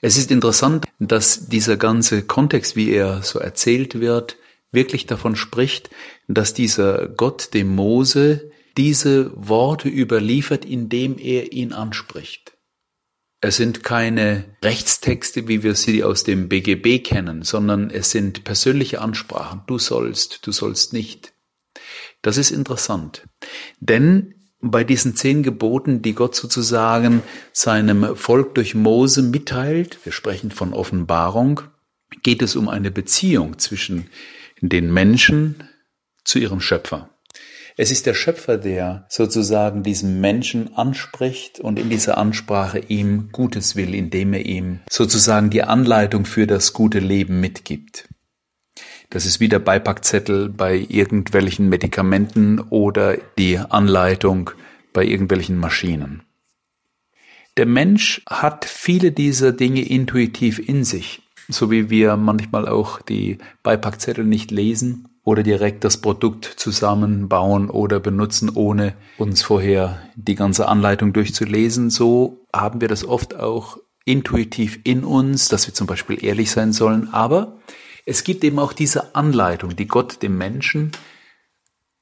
Es 0.00 0.16
ist 0.16 0.30
interessant, 0.30 0.86
dass 0.98 1.48
dieser 1.48 1.76
ganze 1.76 2.22
Kontext, 2.22 2.76
wie 2.76 2.90
er 2.90 3.22
so 3.22 3.38
erzählt 3.38 4.00
wird, 4.00 4.36
wirklich 4.70 5.06
davon 5.06 5.36
spricht, 5.36 5.90
dass 6.28 6.52
dieser 6.52 7.08
Gott 7.08 7.54
dem 7.54 7.74
Mose 7.74 8.50
diese 8.76 9.30
Worte 9.34 9.88
überliefert, 9.88 10.64
indem 10.64 11.16
er 11.18 11.52
ihn 11.52 11.72
anspricht. 11.72 12.54
Es 13.40 13.56
sind 13.56 13.84
keine 13.84 14.56
Rechtstexte, 14.62 15.48
wie 15.48 15.62
wir 15.62 15.74
sie 15.74 16.02
aus 16.02 16.24
dem 16.24 16.48
BGB 16.48 17.04
kennen, 17.04 17.42
sondern 17.42 17.90
es 17.90 18.10
sind 18.10 18.44
persönliche 18.44 19.00
Ansprachen. 19.00 19.62
Du 19.66 19.78
sollst, 19.78 20.46
du 20.46 20.50
sollst 20.52 20.92
nicht. 20.92 21.34
Das 22.22 22.38
ist 22.38 22.50
interessant. 22.50 23.28
Denn 23.80 24.34
bei 24.70 24.84
diesen 24.84 25.16
zehn 25.16 25.42
Geboten, 25.42 26.02
die 26.02 26.14
Gott 26.14 26.34
sozusagen 26.34 27.22
seinem 27.52 28.16
Volk 28.16 28.54
durch 28.54 28.74
Mose 28.74 29.22
mitteilt, 29.22 29.98
wir 30.04 30.12
sprechen 30.12 30.50
von 30.50 30.72
Offenbarung, 30.72 31.62
geht 32.22 32.42
es 32.42 32.56
um 32.56 32.68
eine 32.68 32.90
Beziehung 32.90 33.58
zwischen 33.58 34.08
den 34.60 34.92
Menschen 34.92 35.64
zu 36.24 36.38
ihrem 36.38 36.60
Schöpfer. 36.60 37.10
Es 37.76 37.90
ist 37.90 38.06
der 38.06 38.14
Schöpfer, 38.14 38.56
der 38.56 39.04
sozusagen 39.08 39.82
diesen 39.82 40.20
Menschen 40.20 40.74
anspricht 40.74 41.58
und 41.58 41.76
in 41.76 41.90
dieser 41.90 42.18
Ansprache 42.18 42.78
ihm 42.78 43.30
Gutes 43.32 43.74
will, 43.74 43.94
indem 43.94 44.32
er 44.32 44.46
ihm 44.46 44.80
sozusagen 44.88 45.50
die 45.50 45.64
Anleitung 45.64 46.24
für 46.24 46.46
das 46.46 46.72
gute 46.72 47.00
Leben 47.00 47.40
mitgibt. 47.40 48.08
Das 49.14 49.26
ist 49.26 49.38
wie 49.38 49.48
der 49.48 49.60
Beipackzettel 49.60 50.48
bei 50.48 50.74
irgendwelchen 50.88 51.68
Medikamenten 51.68 52.58
oder 52.58 53.16
die 53.38 53.58
Anleitung 53.58 54.50
bei 54.92 55.04
irgendwelchen 55.04 55.56
Maschinen. 55.56 56.24
Der 57.56 57.66
Mensch 57.66 58.22
hat 58.28 58.64
viele 58.64 59.12
dieser 59.12 59.52
Dinge 59.52 59.82
intuitiv 59.82 60.58
in 60.58 60.82
sich, 60.82 61.22
so 61.48 61.70
wie 61.70 61.90
wir 61.90 62.16
manchmal 62.16 62.66
auch 62.66 63.00
die 63.02 63.38
Beipackzettel 63.62 64.24
nicht 64.24 64.50
lesen 64.50 65.06
oder 65.22 65.44
direkt 65.44 65.84
das 65.84 65.98
Produkt 65.98 66.46
zusammenbauen 66.46 67.70
oder 67.70 68.00
benutzen, 68.00 68.50
ohne 68.52 68.94
uns 69.16 69.42
vorher 69.42 70.02
die 70.16 70.34
ganze 70.34 70.66
Anleitung 70.66 71.12
durchzulesen. 71.12 71.88
So 71.88 72.44
haben 72.52 72.80
wir 72.80 72.88
das 72.88 73.04
oft 73.04 73.36
auch 73.36 73.78
intuitiv 74.04 74.80
in 74.82 75.04
uns, 75.04 75.48
dass 75.48 75.68
wir 75.68 75.74
zum 75.74 75.86
Beispiel 75.86 76.24
ehrlich 76.24 76.50
sein 76.50 76.72
sollen. 76.72 77.14
Aber 77.14 77.60
es 78.04 78.24
gibt 78.24 78.44
eben 78.44 78.58
auch 78.58 78.72
diese 78.72 79.14
Anleitung, 79.14 79.76
die 79.76 79.86
Gott 79.86 80.22
dem 80.22 80.36
Menschen, 80.36 80.92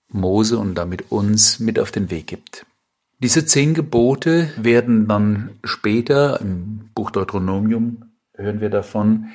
Mose 0.08 0.58
und 0.58 0.74
damit 0.74 1.10
uns 1.10 1.58
mit 1.58 1.78
auf 1.78 1.90
den 1.90 2.10
Weg 2.10 2.26
gibt. 2.26 2.66
Diese 3.18 3.46
zehn 3.46 3.72
Gebote 3.72 4.52
werden 4.56 5.06
dann 5.06 5.50
später 5.64 6.40
im 6.40 6.90
Buch 6.94 7.10
Deuteronomium, 7.10 8.04
hören 8.34 8.60
wir 8.60 8.68
davon, 8.68 9.28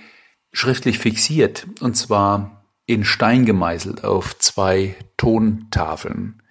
schriftlich 0.51 0.99
fixiert, 0.99 1.65
und 1.79 1.95
zwar 1.95 2.63
in 2.85 3.03
Stein 3.03 3.45
gemeißelt 3.45 4.03
auf 4.03 4.37
zwei 4.39 4.95
Tontafeln. 5.15 6.41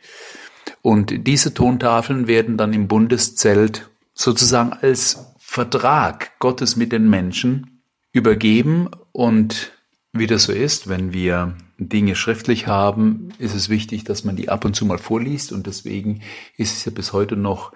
Und 0.83 1.27
diese 1.27 1.53
Tontafeln 1.53 2.27
werden 2.27 2.57
dann 2.57 2.73
im 2.73 2.89
Bundeszelt 2.89 3.91
sozusagen 4.15 4.73
als 4.73 5.35
Vertrag 5.39 6.39
Gottes 6.39 6.77
mit 6.77 6.93
den 6.93 7.09
Menschen 7.09 7.83
übergeben 8.13 8.89
und 9.13 9.73
Wie 10.19 10.27
das 10.27 10.45
so 10.45 10.53
ist, 10.53 10.89
wenn 10.89 11.13
wir 11.13 11.57
Dinge 11.79 12.17
schriftlich 12.17 12.67
haben, 12.67 13.31
ist 13.39 13.55
es 13.55 13.69
wichtig, 13.69 14.05
dass 14.05 14.25
man 14.25 14.37
die 14.37 14.49
ab 14.49 14.65
und 14.65 14.75
zu 14.75 14.87
mal 14.87 14.99
vorliest 14.99 15.53
und 15.53 15.67
deswegen 15.67 16.23
ist 16.57 16.77
es 16.77 16.85
ja 16.85 16.93
bis 16.93 17.13
heute 17.13 17.37
noch 17.37 17.73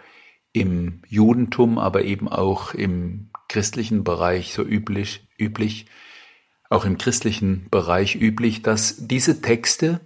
im 0.53 1.03
Judentum, 1.07 1.79
aber 1.79 2.05
eben 2.05 2.29
auch 2.29 2.75
im 2.75 3.31
christlichen 3.49 4.05
Bereich 4.05 4.55
so 4.55 4.63
üblich, 4.63 5.29
üblich, 5.39 5.87
auch 6.71 6.85
im 6.85 6.99
christlichen 6.99 7.67
Bereich 7.71 8.17
üblich, 8.17 8.63
dass 8.63 9.07
diese 9.07 9.43
Texte 9.43 10.01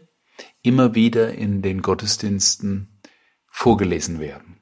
immer 0.63 0.95
wieder 0.95 1.35
in 1.35 1.63
den 1.63 1.83
Gottesdiensten 1.83 3.01
vorgelesen 3.49 4.19
werden. 4.19 4.57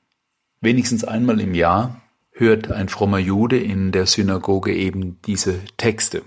Wenigstens 0.60 1.04
einmal 1.04 1.40
im 1.40 1.54
Jahr 1.54 2.02
hört 2.32 2.70
ein 2.70 2.88
frommer 2.88 3.18
Jude 3.18 3.58
in 3.58 3.92
der 3.92 4.06
Synagoge 4.06 4.74
eben 4.74 5.20
diese 5.22 5.60
Texte. 5.76 6.22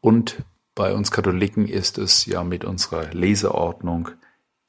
Und 0.00 0.44
bei 0.74 0.94
uns 0.94 1.10
Katholiken 1.10 1.66
ist 1.66 1.98
es 1.98 2.26
ja 2.26 2.44
mit 2.44 2.64
unserer 2.64 3.12
Leseordnung 3.12 4.10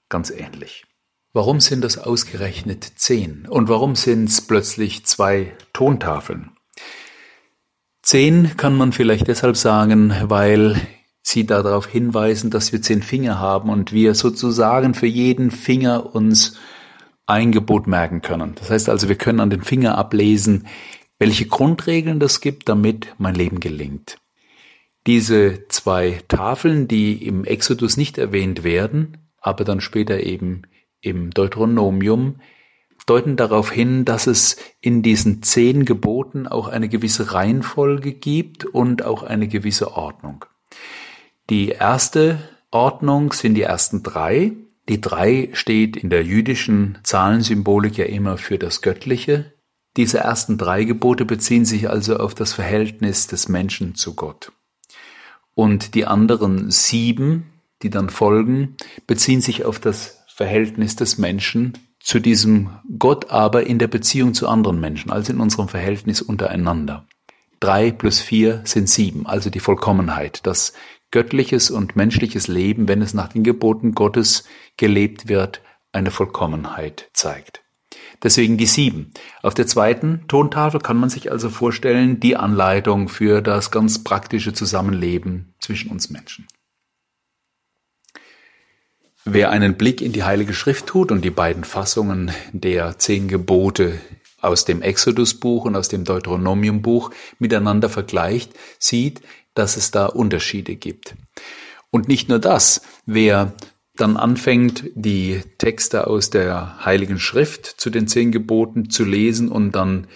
ganz 0.09 0.29
ähnlich. 0.29 0.85
Warum 1.33 1.59
sind 1.59 1.83
das 1.83 1.97
ausgerechnet 1.97 2.83
zehn? 2.95 3.47
Und 3.47 3.67
warum 3.69 3.95
sind 3.95 4.29
es 4.29 4.41
plötzlich 4.41 5.05
zwei 5.05 5.53
Tontafeln? 5.73 6.51
Zehn 8.03 8.55
kann 8.57 8.75
man 8.75 8.91
vielleicht 8.91 9.27
deshalb 9.27 9.57
sagen, 9.57 10.13
weil 10.25 10.79
sie 11.23 11.45
darauf 11.45 11.87
hinweisen, 11.87 12.51
dass 12.51 12.71
wir 12.71 12.81
zehn 12.81 13.01
Finger 13.01 13.39
haben 13.39 13.69
und 13.69 13.93
wir 13.93 14.13
sozusagen 14.13 14.93
für 14.93 15.07
jeden 15.07 15.51
Finger 15.51 16.13
uns 16.13 16.57
ein 17.25 17.51
Gebot 17.51 17.87
merken 17.87 18.21
können. 18.21 18.55
Das 18.55 18.69
heißt 18.69 18.89
also, 18.89 19.07
wir 19.07 19.15
können 19.15 19.39
an 19.39 19.49
den 19.49 19.63
Finger 19.63 19.97
ablesen, 19.97 20.67
welche 21.17 21.47
Grundregeln 21.47 22.19
das 22.19 22.41
gibt, 22.41 22.67
damit 22.67 23.15
mein 23.17 23.35
Leben 23.35 23.59
gelingt. 23.59 24.17
Diese 25.05 25.67
zwei 25.67 26.21
Tafeln, 26.27 26.87
die 26.87 27.25
im 27.25 27.43
Exodus 27.43 27.97
nicht 27.97 28.17
erwähnt 28.17 28.63
werden, 28.63 29.17
aber 29.39 29.65
dann 29.65 29.81
später 29.81 30.21
eben 30.21 30.63
im 31.01 31.31
Deuteronomium, 31.31 32.39
deuten 33.05 33.35
darauf 33.35 33.69
hin, 33.69 34.05
dass 34.05 34.27
es 34.27 34.57
in 34.79 35.01
diesen 35.01 35.43
zehn 35.43 35.83
Geboten 35.83 36.47
auch 36.47 36.67
eine 36.69 36.87
gewisse 36.87 37.33
Reihenfolge 37.33 38.13
gibt 38.13 38.65
und 38.65 39.03
auch 39.03 39.23
eine 39.23 39.47
gewisse 39.47 39.93
Ordnung. 39.97 40.45
Die 41.49 41.69
erste 41.69 42.39
Ordnung 42.71 43.33
sind 43.33 43.55
die 43.55 43.63
ersten 43.63 44.03
drei. 44.03 44.53
Die 44.87 45.01
drei 45.01 45.49
steht 45.53 45.97
in 45.97 46.09
der 46.09 46.23
jüdischen 46.23 46.97
Zahlensymbolik 47.03 47.97
ja 47.97 48.05
immer 48.05 48.37
für 48.37 48.57
das 48.57 48.81
Göttliche. 48.81 49.53
Diese 49.97 50.19
ersten 50.19 50.57
drei 50.57 50.85
Gebote 50.85 51.25
beziehen 51.25 51.65
sich 51.65 51.89
also 51.89 52.17
auf 52.17 52.33
das 52.33 52.53
Verhältnis 52.53 53.27
des 53.27 53.49
Menschen 53.49 53.95
zu 53.95 54.15
Gott. 54.15 54.51
Und 55.55 55.95
die 55.95 56.05
anderen 56.05 56.71
sieben, 56.71 57.51
die 57.81 57.89
dann 57.89 58.09
folgen, 58.09 58.75
beziehen 59.07 59.41
sich 59.41 59.65
auf 59.65 59.79
das 59.79 60.23
Verhältnis 60.27 60.95
des 60.95 61.17
Menschen 61.17 61.73
zu 61.99 62.19
diesem 62.19 62.69
Gott, 62.99 63.29
aber 63.29 63.65
in 63.65 63.79
der 63.79 63.87
Beziehung 63.87 64.33
zu 64.33 64.47
anderen 64.47 64.79
Menschen, 64.79 65.11
also 65.11 65.31
in 65.31 65.39
unserem 65.39 65.69
Verhältnis 65.69 66.21
untereinander. 66.21 67.07
Drei 67.59 67.91
plus 67.91 68.19
vier 68.19 68.61
sind 68.65 68.89
sieben, 68.89 69.25
also 69.25 69.49
die 69.49 69.61
Vollkommenheit, 69.61 70.45
das 70.45 70.73
göttliches 71.11 71.71
und 71.71 71.95
menschliches 71.95 72.47
Leben, 72.47 72.87
wenn 72.87 73.01
es 73.01 73.13
nach 73.13 73.29
den 73.29 73.43
Geboten 73.43 73.93
Gottes 73.93 74.43
gelebt 74.75 75.29
wird, 75.29 75.61
eine 75.93 76.11
Vollkommenheit 76.11 77.09
zeigt. 77.13 77.62
Deswegen 78.21 78.57
die 78.57 78.65
sieben. 78.65 79.11
Auf 79.41 79.53
der 79.53 79.67
zweiten 79.67 80.25
Tontafel 80.27 80.79
kann 80.79 80.97
man 80.97 81.09
sich 81.09 81.31
also 81.31 81.49
vorstellen, 81.49 82.19
die 82.19 82.35
Anleitung 82.35 83.09
für 83.09 83.41
das 83.41 83.71
ganz 83.71 84.03
praktische 84.03 84.53
Zusammenleben 84.53 85.55
zwischen 85.59 85.89
uns 85.89 86.09
Menschen. 86.09 86.47
Wer 89.25 89.51
einen 89.51 89.75
Blick 89.75 90.01
in 90.01 90.11
die 90.11 90.23
Heilige 90.23 90.53
Schrift 90.53 90.87
tut 90.87 91.09
und 91.11 91.23
die 91.23 91.29
beiden 91.29 91.63
Fassungen 91.63 92.31
der 92.51 92.99
zehn 92.99 93.29
Gebote 93.29 93.99
aus 94.41 94.65
dem 94.65 94.81
Exodusbuch 94.81 95.63
und 95.63 95.77
aus 95.77 95.87
dem 95.87 96.03
Deuteronomiumbuch 96.03 97.11
miteinander 97.39 97.87
vergleicht, 97.87 98.51
sieht, 98.79 99.21
dass 99.53 99.77
es 99.77 99.91
da 99.91 100.07
Unterschiede 100.07 100.75
gibt. 100.75 101.15
Und 101.89 102.09
nicht 102.09 102.27
nur 102.27 102.39
das, 102.39 102.81
wer 103.05 103.53
dann 103.95 104.17
anfängt, 104.17 104.89
die 104.95 105.41
Texte 105.57 106.07
aus 106.07 106.29
der 106.29 106.83
Heiligen 106.83 107.19
Schrift 107.19 107.65
zu 107.65 107.89
den 107.89 108.07
zehn 108.07 108.31
Geboten 108.31 108.89
zu 108.89 109.05
lesen 109.05 109.49
und 109.49 109.73
dann 109.73 110.07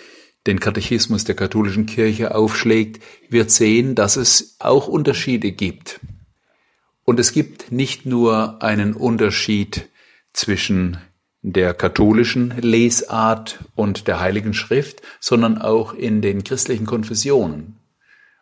den 0.48 0.60
Katechismus 0.60 1.26
der 1.26 1.36
katholischen 1.36 1.86
Kirche 1.86 2.34
aufschlägt, 2.34 3.04
wird 3.30 3.52
sehen, 3.52 3.96
dass 3.96 4.16
es 4.16 4.56
auch 4.60 4.88
Unterschiede 4.88 5.52
gibt. 5.52 6.00
Und 7.04 7.20
es 7.20 7.34
gibt 7.34 7.72
nicht 7.72 8.06
nur 8.06 8.64
einen 8.64 8.94
Unterschied 8.94 9.90
zwischen 10.34 10.98
der 11.42 11.74
katholischen 11.74 12.54
Lesart 12.62 13.60
und 13.76 14.08
der 14.08 14.20
Heiligen 14.20 14.54
Schrift, 14.54 15.02
sondern 15.20 15.58
auch 15.58 15.94
in 15.94 16.22
den 16.22 16.44
christlichen 16.44 16.86
Konfessionen. 16.86 17.78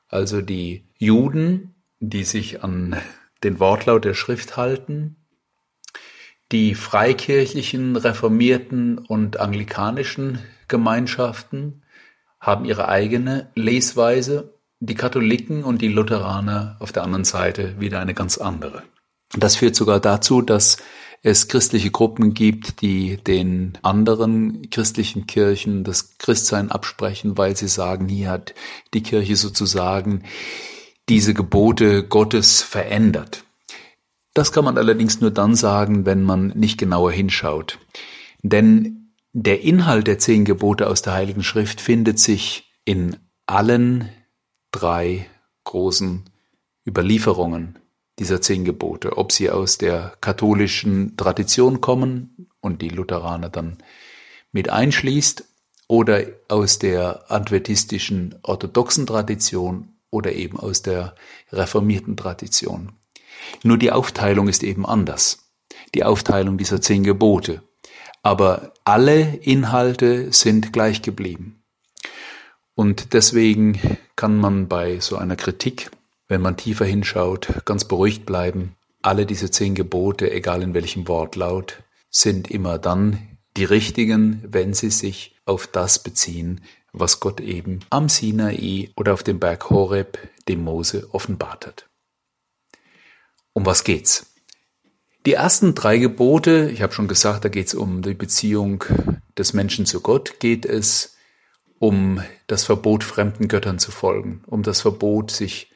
Also 0.08 0.42
die 0.42 0.86
Juden, 0.98 1.76
die 2.00 2.24
sich 2.24 2.64
an 2.64 2.96
den 3.44 3.60
Wortlaut 3.60 4.06
der 4.06 4.14
Schrift 4.14 4.58
halten, 4.58 5.18
die 6.52 6.76
freikirchlichen, 6.76 7.96
reformierten 7.96 8.98
und 9.00 9.40
anglikanischen 9.40 10.40
Gemeinschaften 10.68 11.84
haben 12.40 12.66
ihre 12.66 12.88
eigene 12.88 13.52
Lesweise, 13.56 14.54
die 14.80 14.96
Katholiken 14.96 15.64
und 15.64 15.82
die 15.82 15.88
Lutheraner 15.88 16.78
auf 16.80 16.92
der 16.92 17.04
anderen 17.04 17.26
Seite 17.26 17.80
wieder 17.80 18.00
eine 18.00 18.14
ganz 18.14 18.38
andere. 18.38 18.84
Das 19.36 19.56
führt 19.56 19.76
sogar 19.76 20.00
dazu, 20.00 20.42
dass 20.42 20.78
es 21.24 21.48
christliche 21.48 21.90
Gruppen 21.90 22.36
gibt, 22.36 22.82
die 22.82 23.18
den 23.18 23.78
anderen 23.82 24.70
christlichen 24.70 25.26
Kirchen 25.26 25.84
das 25.84 26.20
Christsein 26.20 26.70
absprechen, 26.70 27.36
weil 27.36 27.56
sie 27.56 27.68
sagen, 27.68 28.08
hier 28.08 28.30
hat 28.30 28.54
die 28.94 29.02
Kirche 29.02 29.36
sozusagen 29.36 30.24
diese 31.10 31.34
Gebote 31.34 32.04
Gottes 32.04 32.62
verändert. 32.62 33.44
Das 34.36 34.52
kann 34.52 34.66
man 34.66 34.78
allerdings 34.78 35.22
nur 35.22 35.32
dann 35.32 35.56
sagen, 35.56 36.06
wenn 36.06 36.22
man 36.22 36.50
nicht 36.50 36.78
genauer 36.78 37.14
hinschaut. 37.14 37.80
Denn 38.44 39.14
der 39.32 39.62
Inhalt 39.62 40.08
der 40.08 40.20
zehn 40.20 40.44
Gebote 40.44 40.88
aus 40.88 41.02
der 41.02 41.14
Heiligen 41.14 41.42
Schrift 41.42 41.80
findet 41.80 42.20
sich 42.20 42.70
in 42.84 43.16
allen 43.46 44.10
drei 44.72 45.26
großen 45.64 46.26
Überlieferungen 46.86 47.80
dieser 48.20 48.42
zehn 48.42 48.66
Gebote, 48.66 49.18
ob 49.18 49.32
sie 49.32 49.50
aus 49.50 49.78
der 49.78 50.18
katholischen 50.20 51.16
Tradition 51.16 51.80
kommen 51.80 52.50
und 52.60 52.82
die 52.82 52.90
Lutheraner 52.90 53.50
dann 53.50 53.78
mit 54.52 54.70
einschließt 54.70 55.46
oder 55.88 56.24
aus 56.50 56.78
der 56.78 57.32
adventistischen 57.32 58.36
orthodoxen 58.44 59.08
Tradition 59.08 59.96
oder 60.10 60.34
eben 60.34 60.60
aus 60.60 60.82
der 60.82 61.16
reformierten 61.54 62.18
Tradition. 62.18 62.92
Nur 63.64 63.78
die 63.78 63.92
Aufteilung 63.92 64.48
ist 64.48 64.64
eben 64.64 64.86
anders. 64.86 65.50
Die 65.94 66.04
Aufteilung 66.04 66.58
dieser 66.58 66.82
zehn 66.82 67.04
Gebote. 67.04 67.62
Aber 68.24 68.74
alle 68.84 69.36
Inhalte 69.38 70.32
sind 70.34 70.74
gleich 70.74 71.02
geblieben. 71.02 71.64
Und 72.74 73.14
deswegen 73.14 73.80
kann 74.16 74.38
man 74.38 74.68
bei 74.68 75.00
so 75.00 75.18
einer 75.18 75.36
Kritik, 75.36 75.92
wenn 76.28 76.42
man 76.42 76.58
tiefer 76.58 76.86
hinschaut, 76.86 77.48
ganz 77.66 77.86
beruhigt 77.86 78.26
bleiben. 78.26 78.76
Alle 79.02 79.26
diese 79.26 79.52
zehn 79.52 79.76
Gebote, 79.76 80.32
egal 80.32 80.64
in 80.64 80.74
welchem 80.74 81.08
Wortlaut, 81.08 81.84
sind 82.10 82.50
immer 82.50 82.78
dann 82.78 83.20
die 83.58 83.64
richtigen, 83.64 84.44
wenn 84.48 84.74
sie 84.74 84.90
sich 84.90 85.36
auf 85.46 85.68
das 85.68 86.00
beziehen, 86.00 86.62
was 86.92 87.20
Gott 87.20 87.40
eben 87.40 87.82
am 87.90 88.10
Sinai 88.10 88.90
oder 88.96 89.14
auf 89.14 89.24
dem 89.24 89.40
Berg 89.40 89.70
Horeb 89.70 90.18
dem 90.48 90.64
Mose 90.64 91.08
offenbart 91.12 91.68
hat. 91.68 91.90
Um 93.56 93.66
was 93.66 93.86
geht's? 93.86 94.34
Die 95.26 95.34
ersten 95.34 95.76
drei 95.76 95.98
Gebote, 95.98 96.70
ich 96.70 96.82
habe 96.82 96.92
schon 96.92 97.08
gesagt, 97.08 97.46
da 97.46 97.50
geht 97.50 97.68
es 97.68 97.74
um 97.74 98.02
die 98.02 98.14
Beziehung 98.14 98.84
des 99.38 99.54
Menschen 99.54 99.86
zu 99.86 100.02
Gott, 100.02 100.42
geht 100.42 100.66
es 100.66 101.16
um 101.80 102.22
das 102.48 102.66
Verbot, 102.66 103.06
fremden 103.06 103.48
Göttern 103.48 103.80
zu 103.80 103.92
folgen, 103.92 104.44
um 104.46 104.62
das 104.62 104.82
Verbot, 104.82 105.32
sich 105.32 105.72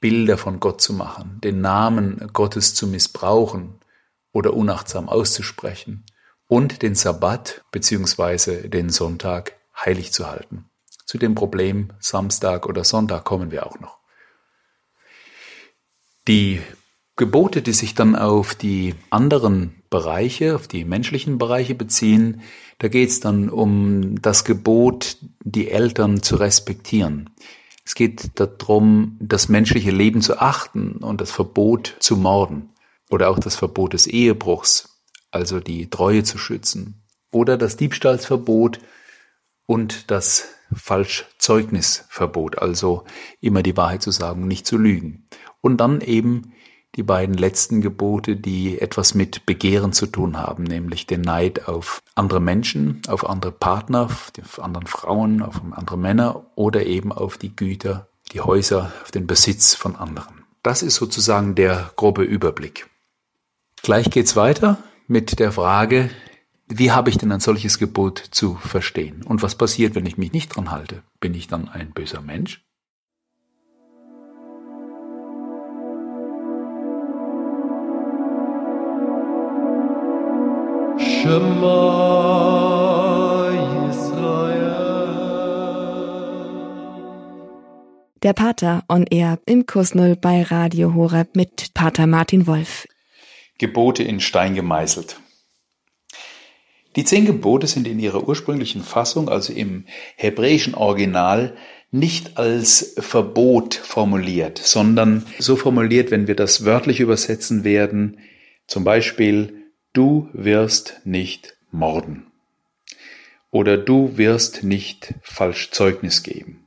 Bilder 0.00 0.38
von 0.38 0.58
Gott 0.58 0.80
zu 0.80 0.94
machen, 0.94 1.38
den 1.44 1.60
Namen 1.60 2.30
Gottes 2.32 2.74
zu 2.74 2.86
missbrauchen 2.86 3.78
oder 4.32 4.54
unachtsam 4.54 5.10
auszusprechen 5.10 6.06
und 6.48 6.80
den 6.80 6.94
Sabbat 6.94 7.62
bzw. 7.72 8.68
den 8.68 8.88
Sonntag 8.88 9.52
heilig 9.78 10.14
zu 10.14 10.28
halten. 10.28 10.70
Zu 11.04 11.18
dem 11.18 11.34
Problem 11.34 11.92
Samstag 12.00 12.66
oder 12.66 12.84
Sonntag 12.84 13.24
kommen 13.24 13.50
wir 13.50 13.66
auch 13.66 13.78
noch. 13.80 13.98
Die 16.26 16.62
Gebote, 17.16 17.62
die 17.62 17.72
sich 17.72 17.94
dann 17.94 18.14
auf 18.14 18.54
die 18.54 18.94
anderen 19.08 19.82
Bereiche, 19.88 20.54
auf 20.54 20.68
die 20.68 20.84
menschlichen 20.84 21.38
Bereiche 21.38 21.74
beziehen, 21.74 22.42
da 22.78 22.88
geht 22.88 23.08
es 23.08 23.20
dann 23.20 23.48
um 23.48 24.20
das 24.20 24.44
Gebot, 24.44 25.16
die 25.42 25.70
Eltern 25.70 26.22
zu 26.22 26.36
respektieren. 26.36 27.30
Es 27.86 27.94
geht 27.94 28.32
darum, 28.34 29.16
das 29.20 29.48
menschliche 29.48 29.92
Leben 29.92 30.20
zu 30.20 30.38
achten 30.38 30.96
und 30.96 31.20
das 31.20 31.30
Verbot 31.30 31.96
zu 32.00 32.16
morden 32.16 32.70
oder 33.10 33.30
auch 33.30 33.38
das 33.38 33.56
Verbot 33.56 33.94
des 33.94 34.06
Ehebruchs, 34.06 35.02
also 35.30 35.60
die 35.60 35.88
Treue 35.88 36.22
zu 36.22 36.36
schützen 36.36 37.02
oder 37.30 37.56
das 37.56 37.76
Diebstahlsverbot 37.76 38.80
und 39.66 40.10
das 40.10 40.48
Falschzeugnisverbot, 40.74 42.58
also 42.58 43.04
immer 43.40 43.62
die 43.62 43.76
Wahrheit 43.76 44.02
zu 44.02 44.10
sagen 44.10 44.48
nicht 44.48 44.66
zu 44.66 44.76
lügen. 44.76 45.28
Und 45.60 45.78
dann 45.78 46.00
eben 46.00 46.52
die 46.96 47.02
beiden 47.02 47.36
letzten 47.36 47.80
Gebote, 47.82 48.36
die 48.36 48.80
etwas 48.80 49.14
mit 49.14 49.44
Begehren 49.46 49.92
zu 49.92 50.06
tun 50.06 50.38
haben, 50.38 50.64
nämlich 50.64 51.06
den 51.06 51.20
Neid 51.20 51.68
auf 51.68 52.00
andere 52.14 52.40
Menschen, 52.40 53.02
auf 53.06 53.28
andere 53.28 53.52
Partner, 53.52 54.08
auf 54.42 54.60
anderen 54.62 54.86
Frauen, 54.86 55.42
auf 55.42 55.60
andere 55.72 55.98
Männer 55.98 56.46
oder 56.54 56.86
eben 56.86 57.12
auf 57.12 57.36
die 57.36 57.54
Güter, 57.54 58.08
die 58.32 58.40
Häuser, 58.40 58.92
auf 59.02 59.10
den 59.10 59.26
Besitz 59.26 59.74
von 59.74 59.94
anderen. 59.94 60.44
Das 60.62 60.82
ist 60.82 60.96
sozusagen 60.96 61.54
der 61.54 61.92
grobe 61.96 62.22
Überblick. 62.22 62.88
Gleich 63.82 64.10
geht's 64.10 64.34
weiter 64.34 64.78
mit 65.06 65.38
der 65.38 65.52
Frage, 65.52 66.10
wie 66.66 66.90
habe 66.90 67.10
ich 67.10 67.18
denn 67.18 67.30
ein 67.30 67.40
solches 67.40 67.78
Gebot 67.78 68.18
zu 68.18 68.56
verstehen? 68.56 69.22
Und 69.22 69.42
was 69.42 69.54
passiert, 69.54 69.94
wenn 69.94 70.06
ich 70.06 70.18
mich 70.18 70.32
nicht 70.32 70.56
dran 70.56 70.72
halte? 70.72 71.02
Bin 71.20 71.34
ich 71.34 71.46
dann 71.46 71.68
ein 71.68 71.92
böser 71.92 72.20
Mensch? 72.20 72.65
Der 88.22 88.32
Pater 88.32 88.84
on 88.88 89.06
Air 89.10 89.40
im 89.46 89.66
Kurs 89.66 89.96
Null 89.96 90.14
bei 90.14 90.42
Radio 90.42 90.94
Horeb 90.94 91.34
mit 91.34 91.74
Pater 91.74 92.06
Martin 92.06 92.46
Wolf. 92.46 92.86
Gebote 93.58 94.04
in 94.04 94.20
Stein 94.20 94.54
gemeißelt. 94.54 95.20
Die 96.94 97.04
zehn 97.04 97.24
Gebote 97.26 97.66
sind 97.66 97.88
in 97.88 97.98
ihrer 97.98 98.28
ursprünglichen 98.28 98.82
Fassung, 98.82 99.28
also 99.28 99.52
im 99.52 99.86
hebräischen 100.16 100.76
Original, 100.76 101.56
nicht 101.90 102.38
als 102.38 102.94
Verbot 102.98 103.74
formuliert, 103.74 104.58
sondern 104.58 105.26
so 105.40 105.56
formuliert, 105.56 106.12
wenn 106.12 106.28
wir 106.28 106.36
das 106.36 106.64
wörtlich 106.64 107.00
übersetzen 107.00 107.64
werden, 107.64 108.20
zum 108.68 108.84
Beispiel, 108.84 109.65
du 109.96 110.28
wirst 110.34 111.00
nicht 111.04 111.56
morden 111.70 112.26
oder 113.50 113.78
du 113.78 114.18
wirst 114.18 114.62
nicht 114.62 115.14
falsch 115.22 115.70
Zeugnis 115.70 116.22
geben 116.22 116.66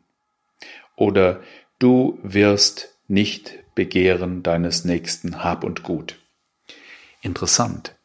oder 0.96 1.40
du 1.78 2.18
wirst 2.24 2.96
nicht 3.08 3.60
begehren 3.76 4.42
deines 4.42 4.84
nächsten 4.84 5.44
Hab 5.44 5.64
und 5.64 5.84
Gut. 5.84 6.18
Interessant. 7.22 7.96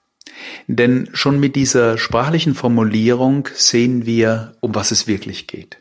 Denn 0.67 1.09
schon 1.15 1.41
mit 1.41 1.57
dieser 1.57 1.97
sprachlichen 1.97 2.55
Formulierung 2.55 3.49
sehen 3.55 4.05
wir, 4.05 4.57
um 4.61 4.75
was 4.75 4.91
es 4.91 5.07
wirklich 5.07 5.47
geht. 5.47 5.79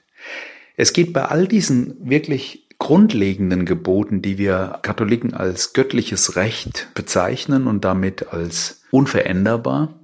Es 0.78 0.94
geht 0.94 1.12
bei 1.12 1.26
all 1.26 1.48
diesen 1.48 2.10
wirklich 2.10 2.63
grundlegenden 2.84 3.64
Geboten, 3.64 4.22
die 4.22 4.38
wir 4.38 4.80
Katholiken 4.82 5.34
als 5.34 5.72
göttliches 5.72 6.36
Recht 6.36 6.90
bezeichnen 6.96 7.66
und 7.66 7.86
damit 7.86 8.34
als 8.34 8.82
unveränderbar, 8.92 10.02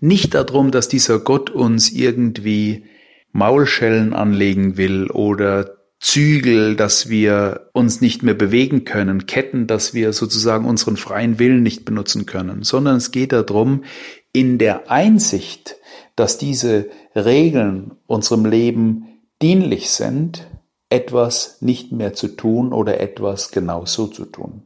nicht 0.00 0.32
darum, 0.32 0.70
dass 0.70 0.88
dieser 0.88 1.18
Gott 1.18 1.50
uns 1.50 1.92
irgendwie 1.92 2.86
Maulschellen 3.32 4.14
anlegen 4.14 4.78
will 4.78 5.10
oder 5.10 5.76
Zügel, 6.00 6.76
dass 6.76 7.10
wir 7.10 7.68
uns 7.74 8.00
nicht 8.00 8.22
mehr 8.22 8.32
bewegen 8.32 8.86
können, 8.86 9.26
Ketten, 9.26 9.66
dass 9.66 9.92
wir 9.92 10.14
sozusagen 10.14 10.64
unseren 10.64 10.96
freien 10.96 11.38
Willen 11.38 11.62
nicht 11.62 11.84
benutzen 11.84 12.24
können, 12.24 12.62
sondern 12.62 12.96
es 12.96 13.10
geht 13.10 13.32
darum, 13.32 13.84
in 14.32 14.56
der 14.56 14.90
Einsicht, 14.90 15.76
dass 16.16 16.38
diese 16.38 16.88
Regeln 17.14 17.96
unserem 18.06 18.46
Leben 18.46 19.08
dienlich 19.42 19.90
sind, 19.90 20.46
etwas 20.94 21.58
nicht 21.60 21.92
mehr 21.92 22.14
zu 22.14 22.28
tun 22.28 22.72
oder 22.72 23.00
etwas 23.00 23.50
genau 23.50 23.84
so 23.84 24.06
zu 24.06 24.24
tun. 24.24 24.62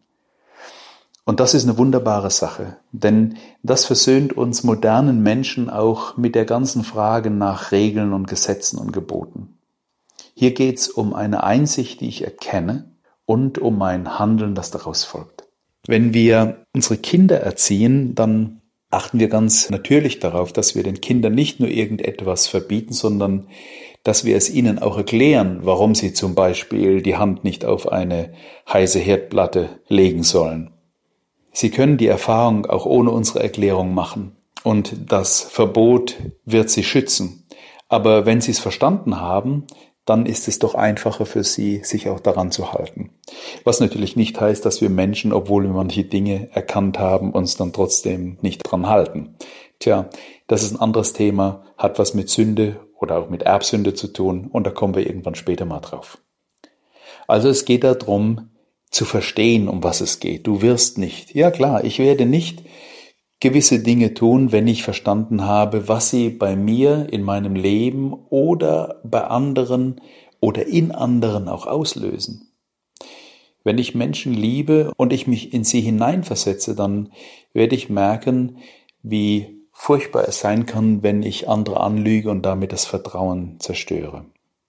Und 1.25 1.41
das 1.41 1.55
ist 1.55 1.65
eine 1.65 1.77
wunderbare 1.77 2.31
Sache, 2.31 2.77
denn 2.93 3.37
das 3.63 3.85
versöhnt 3.85 4.35
uns 4.35 4.63
modernen 4.63 5.23
Menschen 5.23 5.69
auch 5.69 6.17
mit 6.17 6.35
der 6.35 6.45
ganzen 6.45 6.85
Frage 6.85 7.31
nach 7.31 7.73
Regeln 7.73 8.13
und 8.13 8.29
Gesetzen 8.29 8.79
und 8.79 8.93
Geboten. 8.93 9.59
Hier 10.35 10.55
geht 10.55 10.79
es 10.79 10.89
um 10.89 11.15
eine 11.15 11.45
Einsicht, 11.45 12.01
die 12.01 12.09
ich 12.09 12.25
erkenne 12.25 12.93
und 13.27 13.59
um 13.59 13.83
ein 13.83 14.19
Handeln, 14.19 14.55
das 14.55 14.71
daraus 14.71 15.05
folgt. 15.05 15.45
Wenn 15.87 16.15
wir 16.15 16.65
unsere 16.73 16.97
Kinder 16.97 17.41
erziehen, 17.41 18.15
dann 18.15 18.63
achten 18.91 19.19
wir 19.19 19.29
ganz 19.29 19.69
natürlich 19.69 20.19
darauf, 20.21 20.53
dass 20.53 20.75
wir 20.75 20.83
den 20.83 21.01
Kindern 21.01 21.35
nicht 21.35 21.61
nur 21.61 21.69
irgendetwas 21.69 22.47
verbieten, 22.47 22.95
sondern 22.95 23.49
dass 24.05 24.25
wir 24.25 24.37
es 24.37 24.51
ihnen 24.51 24.79
auch 24.79 24.97
erklären, 24.97 25.61
warum 25.63 25.95
sie 25.95 26.13
zum 26.13 26.35
Beispiel 26.35 27.03
die 27.03 27.17
Hand 27.17 27.45
nicht 27.45 27.65
auf 27.65 27.91
eine 27.91 28.33
heiße 28.73 28.99
Herdplatte 28.99 29.81
legen 29.89 30.23
sollen. 30.23 30.71
Sie 31.53 31.71
können 31.71 31.97
die 31.97 32.07
Erfahrung 32.07 32.67
auch 32.67 32.87
ohne 32.87 33.11
unsere 33.11 33.43
Erklärung 33.43 33.93
machen 33.95 34.37
und 34.63 34.95
das 35.11 35.43
Verbot 35.43 36.17
wird 36.45 36.71
sie 36.71 36.85
schützen. 36.85 37.47
Aber 37.89 38.27
wenn 38.27 38.41
sie 38.41 38.51
es 38.51 38.61
verstanden 38.61 39.21
haben, 39.21 39.67
dann 40.05 40.25
ist 40.25 40.49
es 40.49 40.59
doch 40.59 40.75
einfacher 40.75 41.27
für 41.27 41.45
sie, 41.45 41.83
sich 41.85 42.09
auch 42.09 42.21
daran 42.21 42.51
zu 42.51 42.73
halten. 42.73 43.11
Was 43.65 43.81
natürlich 43.81 44.17
nicht 44.17 44.41
heißt, 44.41 44.65
dass 44.65 44.81
wir 44.81 44.89
Menschen, 44.89 45.35
obwohl 45.35 45.65
wir 45.65 45.73
manche 45.73 46.05
Dinge 46.05 46.49
erkannt 46.53 46.99
haben, 46.99 47.33
uns 47.33 47.57
dann 47.57 47.75
trotzdem 47.75 48.39
nicht 48.41 48.63
dran 48.63 48.87
halten. 48.87 49.37
Tja, 49.81 50.09
das 50.49 50.65
ist 50.65 50.73
ein 50.73 50.81
anderes 50.81 51.13
Thema, 51.13 51.63
hat 51.77 51.99
was 51.99 52.15
mit 52.15 52.29
Sünde 52.29 52.81
oder 52.99 53.19
auch 53.19 53.31
mit 53.31 53.43
Erbsünde 53.43 53.95
zu 53.95 54.09
tun 54.09 54.49
und 54.51 54.67
da 54.67 54.71
kommen 54.71 54.95
wir 54.95 55.07
irgendwann 55.07 55.37
später 55.37 55.65
mal 55.65 55.81
drauf. 55.81 56.19
Also 57.29 57.49
es 57.49 57.65
geht 57.65 57.85
darum, 57.85 58.51
zu 58.91 59.05
verstehen, 59.05 59.69
um 59.69 59.85
was 59.85 60.01
es 60.01 60.19
geht. 60.19 60.47
Du 60.47 60.63
wirst 60.63 60.99
nicht. 60.99 61.35
Ja 61.35 61.51
klar, 61.51 61.85
ich 61.85 61.99
werde 61.99 62.27
nicht 62.27 62.63
gewisse 63.41 63.81
Dinge 63.81 64.15
tun, 64.15 64.51
wenn 64.51 64.67
ich 64.67 64.83
verstanden 64.83 65.45
habe, 65.45 65.89
was 65.89 66.11
sie 66.11 66.31
bei 66.31 66.57
mir 66.57 67.07
in 67.11 67.23
meinem 67.23 67.55
Leben 67.55 68.13
oder 68.13 69.01
bei 69.05 69.25
anderen 69.25 70.01
oder 70.41 70.67
in 70.67 70.91
anderen 70.93 71.49
auch 71.49 71.67
auslösen. 71.67 72.49
Wenn 73.63 73.79
ich 73.79 73.95
Menschen 73.95 74.33
liebe 74.33 74.93
und 74.97 75.13
ich 75.13 75.27
mich 75.27 75.53
in 75.53 75.63
sie 75.63 75.83
hineinversetze, 75.83 76.75
dann 76.75 77.13
werde 77.53 77.77
ich 77.77 77.91
merken, 77.91 78.59
wie 79.03 79.58
furchtbar 79.81 80.27
es 80.27 80.41
sein 80.41 80.67
kann, 80.67 81.05
wenn 81.05 81.23
ich 81.23 81.49
andere 81.49 81.79
anlüge 81.79 82.31
und 82.31 82.43
damit 82.43 82.73
das 82.73 82.85
Vertrauen 82.85 83.61
zerstöre. 83.61 84.25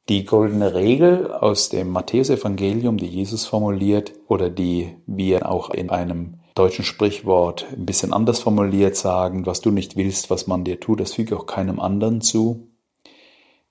Die 0.07 0.23
goldene 0.23 0.75
Regel 0.75 1.33
aus 1.33 1.69
dem 1.69 1.89
Matthäusevangelium, 1.89 2.97
die 2.97 3.07
Jesus 3.07 3.45
formuliert 3.47 4.13
oder 4.27 4.51
die 4.51 4.95
wir 5.07 5.49
auch 5.49 5.71
in 5.71 5.89
einem 5.89 6.35
deutschen 6.53 6.85
Sprichwort 6.85 7.65
ein 7.73 7.87
bisschen 7.87 8.13
anders 8.13 8.39
formuliert 8.39 8.95
sagen, 8.95 9.47
was 9.47 9.61
du 9.61 9.71
nicht 9.71 9.97
willst, 9.97 10.29
was 10.29 10.45
man 10.45 10.63
dir 10.63 10.79
tut, 10.79 10.99
das 10.99 11.13
füge 11.13 11.35
auch 11.35 11.47
keinem 11.47 11.79
anderen 11.79 12.21
zu, 12.21 12.67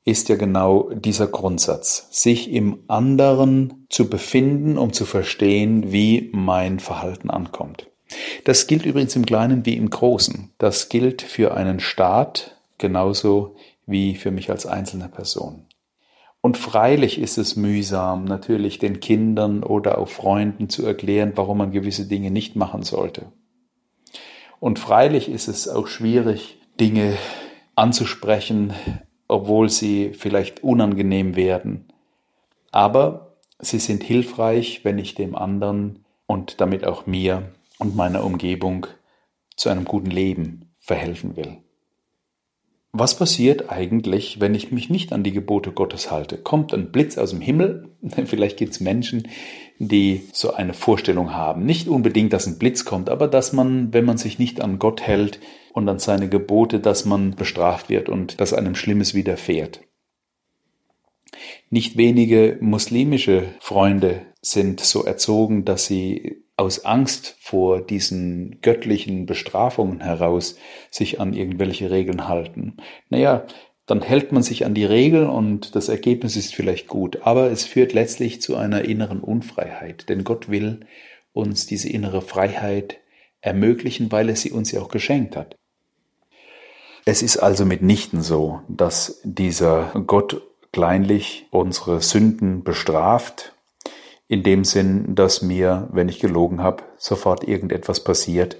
ist 0.04 0.28
ja 0.28 0.34
genau 0.34 0.90
dieser 0.92 1.28
Grundsatz, 1.28 2.08
sich 2.10 2.50
im 2.50 2.80
anderen 2.88 3.86
zu 3.90 4.10
befinden, 4.10 4.76
um 4.76 4.92
zu 4.92 5.04
verstehen, 5.04 5.92
wie 5.92 6.30
mein 6.32 6.80
Verhalten 6.80 7.30
ankommt. 7.30 7.88
Das 8.44 8.66
gilt 8.66 8.86
übrigens 8.86 9.14
im 9.16 9.26
Kleinen 9.26 9.66
wie 9.66 9.76
im 9.76 9.90
Großen. 9.90 10.50
Das 10.58 10.88
gilt 10.88 11.22
für 11.22 11.54
einen 11.54 11.80
Staat 11.80 12.56
genauso 12.78 13.56
wie 13.86 14.14
für 14.14 14.30
mich 14.30 14.50
als 14.50 14.66
einzelne 14.66 15.08
Person. 15.08 15.66
Und 16.40 16.56
freilich 16.56 17.18
ist 17.18 17.36
es 17.36 17.56
mühsam, 17.56 18.24
natürlich 18.24 18.78
den 18.78 19.00
Kindern 19.00 19.62
oder 19.62 19.98
auch 19.98 20.08
Freunden 20.08 20.68
zu 20.68 20.86
erklären, 20.86 21.32
warum 21.34 21.58
man 21.58 21.72
gewisse 21.72 22.06
Dinge 22.06 22.30
nicht 22.30 22.54
machen 22.54 22.82
sollte. 22.82 23.32
Und 24.60 24.78
freilich 24.78 25.28
ist 25.28 25.48
es 25.48 25.68
auch 25.68 25.88
schwierig, 25.88 26.58
Dinge 26.80 27.16
anzusprechen, 27.74 28.72
obwohl 29.26 29.68
sie 29.68 30.12
vielleicht 30.14 30.62
unangenehm 30.62 31.36
werden. 31.36 31.92
Aber 32.70 33.36
sie 33.58 33.78
sind 33.78 34.02
hilfreich, 34.02 34.84
wenn 34.84 34.98
ich 34.98 35.14
dem 35.14 35.34
anderen 35.34 36.04
und 36.26 36.60
damit 36.60 36.84
auch 36.84 37.06
mir 37.06 37.52
und 37.78 37.96
meiner 37.96 38.24
Umgebung 38.24 38.86
zu 39.56 39.68
einem 39.68 39.84
guten 39.84 40.10
Leben 40.10 40.74
verhelfen 40.78 41.36
will. 41.36 41.58
Was 42.92 43.16
passiert 43.16 43.70
eigentlich, 43.70 44.40
wenn 44.40 44.54
ich 44.54 44.72
mich 44.72 44.88
nicht 44.88 45.12
an 45.12 45.22
die 45.22 45.32
Gebote 45.32 45.72
Gottes 45.72 46.10
halte? 46.10 46.38
Kommt 46.38 46.72
ein 46.72 46.90
Blitz 46.90 47.18
aus 47.18 47.30
dem 47.30 47.40
Himmel? 47.40 47.90
Vielleicht 48.24 48.56
gibt 48.56 48.72
es 48.72 48.80
Menschen, 48.80 49.28
die 49.78 50.22
so 50.32 50.54
eine 50.54 50.72
Vorstellung 50.72 51.34
haben. 51.34 51.64
Nicht 51.64 51.88
unbedingt, 51.88 52.32
dass 52.32 52.46
ein 52.46 52.58
Blitz 52.58 52.84
kommt, 52.86 53.10
aber 53.10 53.28
dass 53.28 53.52
man, 53.52 53.92
wenn 53.92 54.06
man 54.06 54.16
sich 54.16 54.38
nicht 54.38 54.62
an 54.62 54.78
Gott 54.78 55.02
hält 55.02 55.38
und 55.74 55.88
an 55.88 55.98
seine 55.98 56.28
Gebote, 56.28 56.80
dass 56.80 57.04
man 57.04 57.36
bestraft 57.36 57.90
wird 57.90 58.08
und 58.08 58.40
dass 58.40 58.54
einem 58.54 58.74
Schlimmes 58.74 59.14
widerfährt. 59.14 59.80
Nicht 61.70 61.98
wenige 61.98 62.56
muslimische 62.60 63.54
Freunde 63.60 64.22
sind 64.40 64.80
so 64.80 65.04
erzogen, 65.04 65.66
dass 65.66 65.86
sie 65.86 66.42
aus 66.58 66.84
Angst 66.84 67.36
vor 67.40 67.80
diesen 67.80 68.60
göttlichen 68.62 69.26
Bestrafungen 69.26 70.00
heraus 70.00 70.56
sich 70.90 71.20
an 71.20 71.32
irgendwelche 71.32 71.90
Regeln 71.90 72.26
halten. 72.26 72.76
Naja, 73.10 73.46
dann 73.86 74.02
hält 74.02 74.32
man 74.32 74.42
sich 74.42 74.66
an 74.66 74.74
die 74.74 74.84
Regeln 74.84 75.30
und 75.30 75.76
das 75.76 75.88
Ergebnis 75.88 76.36
ist 76.36 76.54
vielleicht 76.54 76.88
gut, 76.88 77.20
aber 77.22 77.50
es 77.50 77.64
führt 77.64 77.92
letztlich 77.94 78.42
zu 78.42 78.56
einer 78.56 78.82
inneren 78.84 79.20
Unfreiheit, 79.20 80.08
denn 80.08 80.24
Gott 80.24 80.50
will 80.50 80.80
uns 81.32 81.66
diese 81.66 81.88
innere 81.88 82.22
Freiheit 82.22 82.98
ermöglichen, 83.40 84.10
weil 84.10 84.28
er 84.28 84.36
sie 84.36 84.50
uns 84.50 84.72
ja 84.72 84.80
auch 84.80 84.88
geschenkt 84.88 85.36
hat. 85.36 85.56
Es 87.04 87.22
ist 87.22 87.36
also 87.38 87.64
mitnichten 87.64 88.20
so, 88.20 88.60
dass 88.68 89.20
dieser 89.22 89.92
Gott 90.06 90.42
kleinlich 90.72 91.46
unsere 91.50 92.00
Sünden 92.00 92.64
bestraft 92.64 93.54
in 94.28 94.42
dem 94.42 94.64
Sinn, 94.64 95.14
dass 95.14 95.42
mir, 95.42 95.88
wenn 95.90 96.08
ich 96.08 96.20
gelogen 96.20 96.62
habe, 96.62 96.84
sofort 96.98 97.48
irgendetwas 97.48 98.04
passiert, 98.04 98.56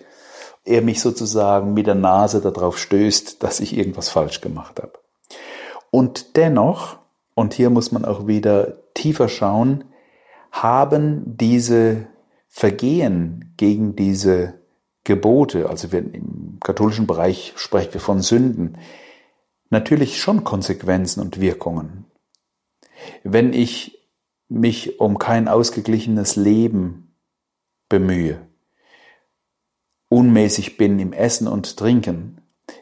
er 0.65 0.83
mich 0.83 1.01
sozusagen 1.01 1.75
mit 1.75 1.87
der 1.87 1.95
Nase 1.95 2.41
darauf 2.41 2.79
stößt, 2.79 3.43
dass 3.43 3.61
ich 3.61 3.77
irgendwas 3.77 4.09
falsch 4.09 4.41
gemacht 4.41 4.81
habe. 4.81 4.95
Und 5.91 6.37
dennoch, 6.37 6.99
und 7.35 7.55
hier 7.55 7.71
muss 7.71 7.93
man 7.93 8.05
auch 8.05 8.27
wieder 8.27 8.79
tiefer 8.95 9.29
schauen, 9.29 9.85
haben 10.51 11.23
diese 11.37 12.07
Vergehen 12.49 13.55
gegen 13.57 13.95
diese 13.95 14.55
Gebote, 15.05 15.69
also 15.69 15.93
wir, 15.93 16.01
im 16.01 16.59
katholischen 16.61 17.07
Bereich 17.07 17.53
sprechen 17.57 17.95
wir 17.95 18.01
von 18.01 18.21
Sünden, 18.21 18.79
natürlich 19.71 20.21
schon 20.21 20.45
Konsequenzen 20.45 21.21
und 21.21 21.41
Wirkungen. 21.41 22.07
Wenn 23.23 23.53
ich 23.53 23.98
mich 24.49 25.01
um 25.01 25.19
kein 25.19 25.49
ausgeglichenes 25.49 26.37
Leben 26.37 27.15
bemühe, 27.89 28.41
unmäßig 30.09 30.77
bin 30.77 30.99
im 30.99 31.13
Essen 31.13 31.49
und 31.49 31.77
Trinken, 31.77 32.41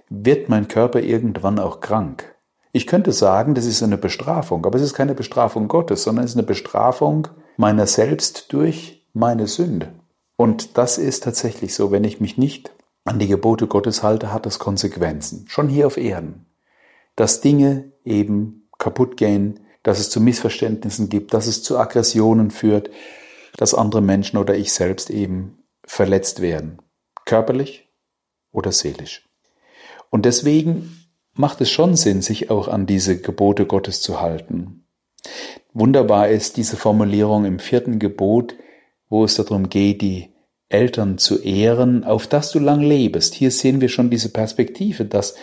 wird 0.08 0.48
mein 0.48 0.68
Körper 0.68 1.00
irgendwann 1.00 1.58
auch 1.58 1.80
krank. 1.80 2.34
Ich 2.72 2.86
könnte 2.86 3.12
sagen, 3.12 3.54
das 3.54 3.64
ist 3.64 3.82
eine 3.82 3.98
Bestrafung, 3.98 4.66
aber 4.66 4.76
es 4.76 4.82
ist 4.82 4.94
keine 4.94 5.14
Bestrafung 5.14 5.66
Gottes, 5.68 6.02
sondern 6.02 6.24
es 6.24 6.32
ist 6.32 6.36
eine 6.36 6.46
Bestrafung 6.46 7.28
meiner 7.56 7.86
selbst 7.86 8.52
durch 8.52 9.06
meine 9.12 9.46
Sünde. 9.46 9.94
Und 10.36 10.76
das 10.76 10.98
ist 10.98 11.24
tatsächlich 11.24 11.74
so, 11.74 11.90
wenn 11.90 12.04
ich 12.04 12.20
mich 12.20 12.36
nicht 12.36 12.70
an 13.04 13.18
die 13.18 13.28
Gebote 13.28 13.66
Gottes 13.66 14.02
halte, 14.02 14.32
hat 14.32 14.44
das 14.44 14.58
Konsequenzen, 14.58 15.46
schon 15.48 15.68
hier 15.68 15.86
auf 15.86 15.96
Erden. 15.96 16.46
Dass 17.14 17.40
Dinge 17.40 17.92
eben 18.04 18.68
kaputt 18.78 19.16
gehen, 19.16 19.60
dass 19.86 20.00
es 20.00 20.10
zu 20.10 20.20
Missverständnissen 20.20 21.08
gibt, 21.08 21.32
dass 21.32 21.46
es 21.46 21.62
zu 21.62 21.78
Aggressionen 21.78 22.50
führt, 22.50 22.90
dass 23.56 23.72
andere 23.72 24.02
Menschen 24.02 24.36
oder 24.36 24.56
ich 24.56 24.72
selbst 24.72 25.10
eben 25.10 25.62
verletzt 25.84 26.42
werden, 26.42 26.82
körperlich 27.24 27.88
oder 28.50 28.72
seelisch. 28.72 29.28
Und 30.10 30.24
deswegen 30.24 31.08
macht 31.34 31.60
es 31.60 31.70
schon 31.70 31.94
Sinn, 31.94 32.20
sich 32.20 32.50
auch 32.50 32.66
an 32.66 32.86
diese 32.86 33.20
Gebote 33.20 33.64
Gottes 33.64 34.00
zu 34.00 34.20
halten. 34.20 34.88
Wunderbar 35.72 36.30
ist 36.30 36.56
diese 36.56 36.76
Formulierung 36.76 37.44
im 37.44 37.60
vierten 37.60 38.00
Gebot, 38.00 38.56
wo 39.08 39.22
es 39.24 39.36
darum 39.36 39.68
geht, 39.68 40.02
die 40.02 40.32
Eltern 40.68 41.18
zu 41.18 41.40
ehren, 41.40 42.02
auf 42.02 42.26
dass 42.26 42.50
du 42.50 42.58
lang 42.58 42.80
lebst. 42.80 43.34
Hier 43.34 43.52
sehen 43.52 43.80
wir 43.80 43.88
schon 43.88 44.10
diese 44.10 44.30
Perspektive, 44.30 45.04
dass 45.04 45.36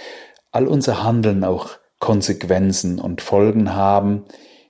all 0.51 0.67
unser 0.67 1.01
Handeln 1.01 1.45
auch 1.45 1.77
Konsequenzen 2.03 2.99
und 2.99 3.21
Folgen 3.21 3.75
haben, 3.75 4.25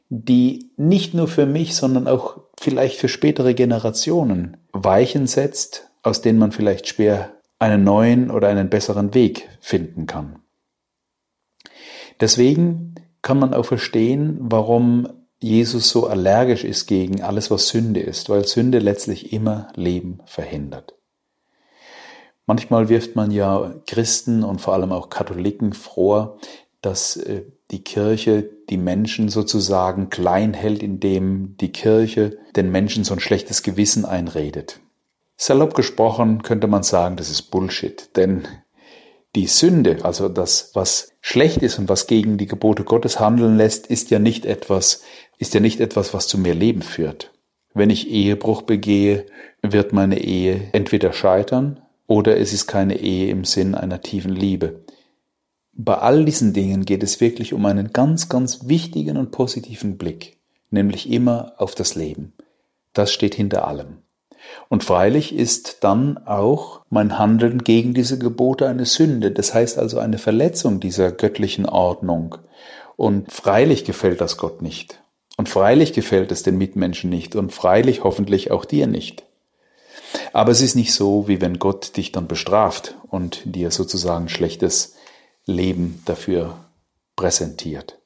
die 0.08 0.70
nicht 0.78 1.16
nur 1.16 1.28
für 1.28 1.48
mich, 1.48 1.76
sondern 1.76 2.08
auch 2.08 2.38
vielleicht 2.60 3.00
für 3.00 3.08
spätere 3.10 3.56
Generationen 3.56 4.58
Weichen 4.72 5.26
setzt, 5.26 5.90
aus 6.04 6.22
denen 6.22 6.38
man 6.38 6.52
vielleicht 6.52 6.88
schwer 6.88 7.32
einen 7.58 7.84
neuen 7.84 8.30
oder 8.30 8.50
einen 8.50 8.70
besseren 8.70 9.16
Weg 9.16 9.50
finden 9.62 10.06
kann. 10.06 10.44
Deswegen 12.20 12.94
kann 13.24 13.40
man 13.40 13.56
auch 13.56 13.66
verstehen, 13.66 14.38
warum 14.40 15.08
Jesus 15.40 15.90
so 15.90 16.06
allergisch 16.06 16.64
ist 16.64 16.86
gegen 16.86 17.24
alles, 17.24 17.50
was 17.50 17.70
Sünde 17.70 18.02
ist, 18.02 18.30
weil 18.30 18.46
Sünde 18.46 18.78
letztlich 18.78 19.34
immer 19.34 19.70
Leben 19.74 20.20
verhindert. 20.26 20.94
Manchmal 22.46 22.90
wirft 22.90 23.16
man 23.16 23.32
ja 23.32 23.74
Christen 23.88 24.44
und 24.44 24.60
vor 24.60 24.74
allem 24.74 24.92
auch 24.92 25.10
Katholiken 25.10 25.74
vor, 25.74 26.38
dass 26.84 27.16
äh, 27.16 27.44
die 27.72 27.84
Kirche 27.84 28.48
die 28.70 28.78
Menschen 28.78 29.30
sozusagen 29.30 30.10
klein 30.10 30.54
hält, 30.54 30.84
indem 30.84 31.56
die 31.58 31.72
Kirche 31.72 32.38
den 32.56 32.72
Menschen 32.72 33.04
so 33.04 33.14
ein 33.14 33.20
schlechtes 33.20 33.64
Gewissen 33.64 34.06
einredet. 34.06 34.80
Salopp 35.38 35.74
gesprochen 35.74 36.44
könnte 36.44 36.68
man 36.68 36.84
sagen, 36.84 37.16
das 37.16 37.30
ist 37.30 37.44
Bullshit, 37.44 38.16
denn 38.16 38.48
die 39.36 39.48
Sünde, 39.48 40.04
also 40.04 40.30
das, 40.30 40.72
was 40.74 41.14
schlecht 41.22 41.64
ist 41.64 41.80
und 41.80 41.90
was 41.90 42.06
gegen 42.06 42.38
die 42.38 42.46
Gebote 42.46 42.84
Gottes 42.84 43.20
handeln 43.20 43.58
lässt, 43.58 43.88
ist 43.88 44.12
ja 44.12 44.20
nicht 44.20 44.46
etwas, 44.46 45.02
ist 45.40 45.54
ja 45.54 45.60
nicht 45.60 45.80
etwas, 45.80 46.14
was 46.14 46.28
zu 46.28 46.38
mehr 46.38 46.54
Leben 46.54 46.82
führt. 46.82 47.32
Wenn 47.74 47.90
ich 47.90 48.12
Ehebruch 48.12 48.62
begehe, 48.62 49.26
wird 49.64 49.94
meine 49.94 50.20
Ehe 50.20 50.70
entweder 50.74 51.14
scheitern 51.14 51.82
oder 52.08 52.38
es 52.38 52.54
ist 52.54 52.68
keine 52.68 53.00
Ehe 53.00 53.32
im 53.32 53.46
Sinn 53.46 53.74
einer 53.74 54.02
tiefen 54.02 54.36
Liebe 54.36 54.84
bei 55.74 55.96
all 55.96 56.24
diesen 56.26 56.54
Dingen 56.54 56.86
geht 56.86 57.04
es 57.04 57.20
wirklich 57.20 57.54
um 57.54 57.66
einen 57.66 57.92
ganz, 57.94 58.30
ganz 58.30 58.68
wichtigen 58.68 59.18
und 59.18 59.32
positiven 59.32 59.98
Blick, 59.98 60.38
nämlich 60.70 61.10
immer 61.12 61.54
auf 61.58 61.76
das 61.76 61.96
Leben. 61.96 62.34
Das 62.94 63.12
steht 63.12 63.36
hinter 63.36 63.68
allem. 63.68 63.98
Und 64.70 64.84
freilich 64.84 65.34
ist 65.34 65.78
dann 65.84 66.18
auch 66.26 66.82
mein 66.90 67.18
Handeln 67.18 67.64
gegen 67.64 67.94
diese 67.94 68.20
Gebote 68.20 68.68
eine 68.68 68.86
Sünde, 68.86 69.32
das 69.32 69.54
heißt 69.54 69.80
also 69.80 70.00
eine 70.00 70.18
Verletzung 70.18 70.80
dieser 70.80 71.12
göttlichen 71.12 71.66
Ordnung. 71.66 72.36
Und 72.96 73.32
freilich 73.32 73.86
gefällt 73.86 74.22
das 74.22 74.38
Gott 74.38 74.62
nicht. 74.62 75.02
Und 75.38 75.50
freilich 75.50 75.94
gefällt 75.94 76.32
es 76.32 76.44
den 76.44 76.58
Mitmenschen 76.58 77.10
nicht 77.10 77.36
und 77.36 77.52
freilich 77.52 78.04
hoffentlich 78.04 78.52
auch 78.52 78.66
dir 78.66 78.86
nicht. 78.86 79.24
Aber 80.32 80.52
es 80.52 80.62
ist 80.62 80.76
nicht 80.76 80.94
so, 80.94 81.28
wie 81.28 81.42
wenn 81.42 81.58
Gott 81.58 81.98
dich 81.98 82.12
dann 82.12 82.28
bestraft 82.28 82.96
und 83.10 83.42
dir 83.46 83.72
sozusagen 83.72 84.30
schlechtes 84.30 84.96
Leben 85.46 86.02
dafür 86.06 86.58
präsentiert. 87.16 88.00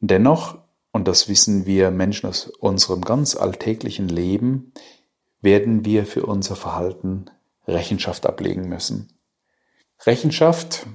Dennoch, 0.00 0.58
und 0.92 1.08
das 1.08 1.28
wissen 1.28 1.66
wir 1.66 1.90
Menschen 1.90 2.28
aus 2.28 2.46
unserem 2.46 3.02
ganz 3.02 3.36
alltäglichen 3.36 4.08
Leben, 4.08 4.72
werden 5.40 5.84
wir 5.84 6.06
für 6.06 6.26
unser 6.26 6.56
Verhalten 6.56 7.26
Rechenschaft 7.66 8.26
ablegen 8.26 8.68
müssen. 8.68 9.12
Rechenschaft 10.04 10.86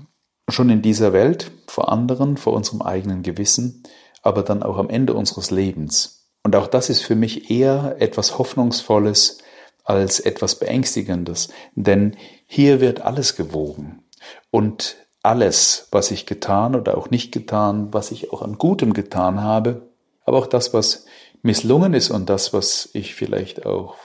schon 0.50 0.70
in 0.70 0.82
dieser 0.82 1.14
Welt, 1.14 1.52
vor 1.68 1.92
anderen, 1.92 2.38
vor 2.38 2.54
unserem 2.54 2.82
eigenen 2.82 3.24
Gewissen, 3.24 3.84
aber 4.22 4.44
dann 4.44 4.64
auch 4.64 4.78
am 4.78 4.90
Ende 4.90 5.14
unseres 5.14 5.52
Lebens. 5.52 6.30
Und 6.44 6.56
auch 6.56 6.68
das 6.68 6.90
ist 6.90 7.02
für 7.02 7.16
mich 7.16 7.50
eher 7.50 7.96
etwas 8.00 8.38
Hoffnungsvolles 8.38 9.40
als 9.84 10.20
etwas 10.20 10.60
Beängstigendes, 10.60 11.50
denn 11.76 12.18
hier 12.46 12.82
wird 12.82 13.02
alles 13.02 13.36
gewogen. 13.36 14.04
Und 14.52 14.98
alles, 15.26 15.88
was 15.92 16.12
ich 16.12 16.26
getan 16.26 16.76
oder 16.76 16.98
auch 16.98 17.10
nicht 17.10 17.32
getan, 17.32 17.94
was 17.94 18.12
ich 18.12 18.32
auch 18.32 18.42
an 18.42 18.58
Gutem 18.58 18.94
getan 18.94 19.42
habe, 19.42 19.90
aber 20.24 20.38
auch 20.38 20.48
das, 20.48 20.74
was 20.74 21.06
misslungen 21.42 21.94
ist 21.94 22.12
und 22.12 22.30
das, 22.30 22.54
was 22.54 22.90
ich 22.94 23.16
vielleicht 23.16 23.66
auch 23.66 23.96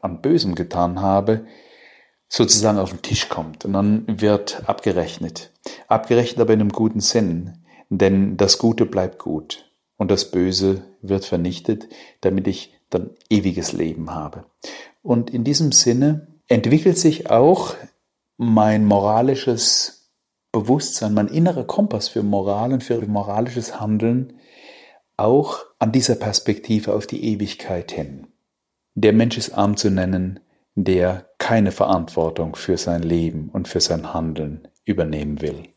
an 0.00 0.20
Bösem 0.20 0.54
getan 0.54 1.00
habe, 1.00 1.46
sozusagen 2.28 2.78
auf 2.78 2.90
den 2.90 3.02
Tisch 3.02 3.28
kommt 3.28 3.64
und 3.64 3.72
dann 3.72 4.04
wird 4.06 4.68
abgerechnet. 4.68 5.50
Abgerechnet 5.88 6.40
aber 6.40 6.52
in 6.54 6.60
einem 6.60 6.72
guten 6.72 7.00
Sinn, 7.00 7.64
denn 7.88 8.36
das 8.36 8.58
Gute 8.58 8.86
bleibt 8.86 9.18
gut 9.18 9.70
und 9.96 10.10
das 10.10 10.30
Böse 10.30 10.82
wird 11.02 11.24
vernichtet, 11.24 11.88
damit 12.20 12.46
ich 12.46 12.74
dann 12.88 13.10
ewiges 13.28 13.72
Leben 13.72 14.14
habe. 14.14 14.44
Und 15.02 15.30
in 15.30 15.44
diesem 15.44 15.72
Sinne 15.72 16.28
entwickelt 16.48 16.98
sich 16.98 17.30
auch 17.30 17.74
mein 18.36 18.84
moralisches 18.86 19.99
Bewusstsein, 20.52 21.14
mein 21.14 21.28
innerer 21.28 21.64
Kompass 21.64 22.08
für 22.08 22.22
Moral 22.22 22.72
und 22.72 22.82
für 22.82 23.00
moralisches 23.06 23.80
Handeln 23.80 24.34
auch 25.16 25.64
an 25.78 25.92
dieser 25.92 26.16
Perspektive 26.16 26.94
auf 26.94 27.06
die 27.06 27.24
Ewigkeit 27.24 27.92
hin. 27.92 28.26
Der 28.94 29.12
Mensch 29.12 29.38
ist 29.38 29.52
arm 29.52 29.76
zu 29.76 29.90
nennen, 29.90 30.40
der 30.74 31.28
keine 31.38 31.72
Verantwortung 31.72 32.56
für 32.56 32.76
sein 32.78 33.02
Leben 33.02 33.50
und 33.52 33.68
für 33.68 33.80
sein 33.80 34.12
Handeln 34.12 34.66
übernehmen 34.84 35.40
will. 35.40 35.68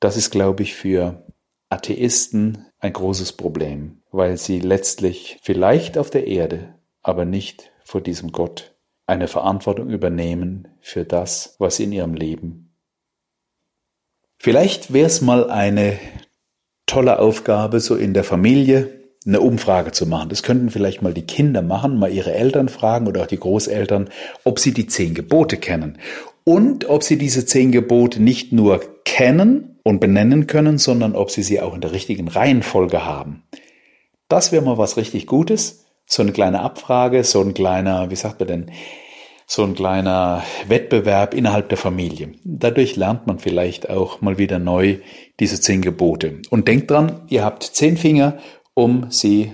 Das 0.00 0.16
ist, 0.16 0.30
glaube 0.30 0.62
ich, 0.62 0.74
für 0.74 1.24
Atheisten 1.68 2.66
ein 2.78 2.92
großes 2.92 3.32
Problem, 3.32 4.02
weil 4.12 4.36
sie 4.36 4.60
letztlich 4.60 5.38
vielleicht 5.42 5.98
auf 5.98 6.10
der 6.10 6.26
Erde, 6.26 6.74
aber 7.02 7.24
nicht 7.24 7.72
vor 7.84 8.00
diesem 8.00 8.30
Gott 8.30 8.76
eine 9.06 9.28
Verantwortung 9.28 9.88
übernehmen 9.88 10.68
für 10.80 11.04
das, 11.04 11.56
was 11.58 11.76
sie 11.76 11.84
in 11.84 11.92
ihrem 11.92 12.14
Leben 12.14 12.65
Vielleicht 14.46 14.92
wäre 14.92 15.06
es 15.06 15.22
mal 15.22 15.50
eine 15.50 15.98
tolle 16.86 17.18
Aufgabe, 17.18 17.80
so 17.80 17.96
in 17.96 18.14
der 18.14 18.22
Familie 18.22 19.00
eine 19.26 19.40
Umfrage 19.40 19.90
zu 19.90 20.06
machen. 20.06 20.28
Das 20.28 20.44
könnten 20.44 20.70
vielleicht 20.70 21.02
mal 21.02 21.12
die 21.12 21.26
Kinder 21.26 21.62
machen, 21.62 21.98
mal 21.98 22.12
ihre 22.12 22.32
Eltern 22.32 22.68
fragen 22.68 23.08
oder 23.08 23.22
auch 23.22 23.26
die 23.26 23.40
Großeltern, 23.40 24.08
ob 24.44 24.60
sie 24.60 24.72
die 24.72 24.86
zehn 24.86 25.14
Gebote 25.14 25.56
kennen 25.56 25.98
und 26.44 26.88
ob 26.88 27.02
sie 27.02 27.18
diese 27.18 27.44
zehn 27.44 27.72
Gebote 27.72 28.22
nicht 28.22 28.52
nur 28.52 28.82
kennen 29.04 29.80
und 29.82 29.98
benennen 29.98 30.46
können, 30.46 30.78
sondern 30.78 31.16
ob 31.16 31.32
sie 31.32 31.42
sie 31.42 31.60
auch 31.60 31.74
in 31.74 31.80
der 31.80 31.90
richtigen 31.90 32.28
Reihenfolge 32.28 33.04
haben. 33.04 33.42
Das 34.28 34.52
wäre 34.52 34.62
mal 34.62 34.78
was 34.78 34.96
richtig 34.96 35.26
Gutes. 35.26 35.86
So 36.06 36.22
eine 36.22 36.30
kleine 36.30 36.60
Abfrage, 36.60 37.24
so 37.24 37.40
ein 37.40 37.52
kleiner, 37.52 38.12
wie 38.12 38.16
sagt 38.16 38.38
man 38.38 38.46
denn, 38.46 38.70
so 39.46 39.62
ein 39.62 39.74
kleiner 39.74 40.42
Wettbewerb 40.66 41.32
innerhalb 41.32 41.68
der 41.68 41.78
Familie. 41.78 42.32
Dadurch 42.42 42.96
lernt 42.96 43.26
man 43.28 43.38
vielleicht 43.38 43.88
auch 43.88 44.20
mal 44.20 44.38
wieder 44.38 44.58
neu 44.58 44.98
diese 45.38 45.60
zehn 45.60 45.82
Gebote. 45.82 46.42
Und 46.50 46.66
denkt 46.66 46.90
dran, 46.90 47.22
ihr 47.28 47.44
habt 47.44 47.62
zehn 47.62 47.96
Finger, 47.96 48.38
um 48.74 49.10
sie 49.10 49.52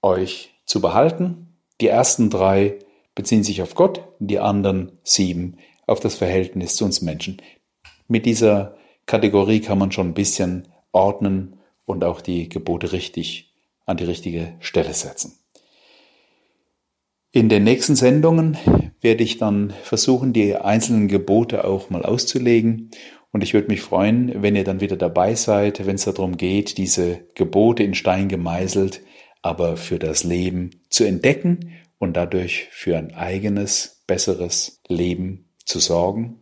euch 0.00 0.54
zu 0.64 0.80
behalten. 0.80 1.58
Die 1.80 1.88
ersten 1.88 2.30
drei 2.30 2.78
beziehen 3.14 3.44
sich 3.44 3.60
auf 3.60 3.74
Gott, 3.74 4.02
die 4.18 4.38
anderen 4.38 4.92
sieben 5.02 5.58
auf 5.86 6.00
das 6.00 6.14
Verhältnis 6.14 6.76
zu 6.76 6.84
uns 6.84 7.02
Menschen. 7.02 7.42
Mit 8.08 8.24
dieser 8.24 8.76
Kategorie 9.06 9.60
kann 9.60 9.78
man 9.78 9.92
schon 9.92 10.08
ein 10.08 10.14
bisschen 10.14 10.68
ordnen 10.92 11.60
und 11.84 12.04
auch 12.04 12.20
die 12.20 12.48
Gebote 12.48 12.92
richtig 12.92 13.54
an 13.84 13.96
die 13.96 14.04
richtige 14.04 14.54
Stelle 14.60 14.92
setzen. 14.94 15.38
In 17.30 17.48
den 17.48 17.64
nächsten 17.64 17.96
Sendungen 17.96 18.56
werde 19.00 19.24
ich 19.24 19.38
dann 19.38 19.72
versuchen, 19.82 20.32
die 20.32 20.56
einzelnen 20.56 21.08
Gebote 21.08 21.64
auch 21.64 21.90
mal 21.90 22.04
auszulegen. 22.04 22.90
Und 23.30 23.42
ich 23.42 23.54
würde 23.54 23.68
mich 23.68 23.80
freuen, 23.80 24.42
wenn 24.42 24.56
ihr 24.56 24.64
dann 24.64 24.80
wieder 24.80 24.96
dabei 24.96 25.34
seid, 25.34 25.86
wenn 25.86 25.96
es 25.96 26.04
darum 26.04 26.36
geht, 26.36 26.78
diese 26.78 27.20
Gebote 27.34 27.82
in 27.82 27.94
Stein 27.94 28.28
gemeißelt, 28.28 29.02
aber 29.42 29.76
für 29.76 29.98
das 29.98 30.24
Leben 30.24 30.70
zu 30.88 31.04
entdecken 31.04 31.72
und 31.98 32.16
dadurch 32.16 32.68
für 32.70 32.96
ein 32.96 33.14
eigenes, 33.14 34.02
besseres 34.06 34.80
Leben 34.88 35.50
zu 35.64 35.78
sorgen 35.78 36.40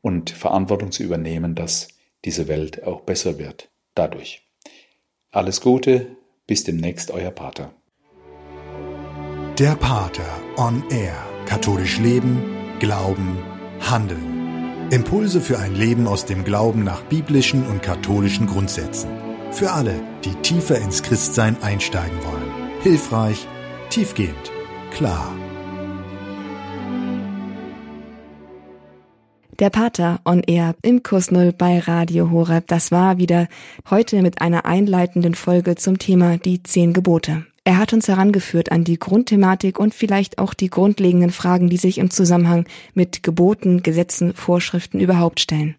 und 0.00 0.30
Verantwortung 0.30 0.92
zu 0.92 1.02
übernehmen, 1.02 1.54
dass 1.54 1.88
diese 2.24 2.48
Welt 2.48 2.84
auch 2.84 3.02
besser 3.02 3.38
wird 3.38 3.70
dadurch. 3.94 4.42
Alles 5.30 5.60
Gute, 5.60 6.16
bis 6.46 6.64
demnächst, 6.64 7.10
euer 7.10 7.30
Pater. 7.30 7.72
Der 9.58 9.76
Pater 9.76 10.40
on 10.56 10.82
Air. 10.90 11.31
Katholisch 11.52 11.98
Leben, 11.98 12.42
Glauben, 12.80 13.36
Handeln. 13.78 14.88
Impulse 14.90 15.38
für 15.38 15.58
ein 15.58 15.74
Leben 15.74 16.06
aus 16.06 16.24
dem 16.24 16.44
Glauben 16.44 16.82
nach 16.82 17.02
biblischen 17.02 17.66
und 17.66 17.82
katholischen 17.82 18.46
Grundsätzen. 18.46 19.10
Für 19.50 19.72
alle, 19.72 19.92
die 20.24 20.34
tiefer 20.36 20.78
ins 20.78 21.02
Christsein 21.02 21.62
einsteigen 21.62 22.16
wollen. 22.24 22.80
Hilfreich, 22.80 23.46
tiefgehend, 23.90 24.50
klar. 24.94 25.30
Der 29.58 29.68
Pater 29.68 30.20
on 30.24 30.42
Air 30.46 30.74
im 30.80 31.02
Kurs 31.02 31.30
Null 31.30 31.52
bei 31.52 31.80
Radio 31.80 32.30
Horeb. 32.30 32.66
Das 32.68 32.90
war 32.90 33.18
wieder 33.18 33.46
heute 33.90 34.22
mit 34.22 34.40
einer 34.40 34.64
einleitenden 34.64 35.34
Folge 35.34 35.74
zum 35.74 35.98
Thema 35.98 36.38
die 36.38 36.62
zehn 36.62 36.94
Gebote. 36.94 37.44
Er 37.64 37.78
hat 37.78 37.92
uns 37.92 38.08
herangeführt 38.08 38.72
an 38.72 38.82
die 38.82 38.98
Grundthematik 38.98 39.78
und 39.78 39.94
vielleicht 39.94 40.38
auch 40.38 40.52
die 40.52 40.70
grundlegenden 40.70 41.30
Fragen, 41.30 41.68
die 41.68 41.76
sich 41.76 41.98
im 41.98 42.10
Zusammenhang 42.10 42.66
mit 42.94 43.22
Geboten, 43.22 43.84
Gesetzen, 43.84 44.34
Vorschriften 44.34 44.98
überhaupt 44.98 45.38
stellen. 45.38 45.76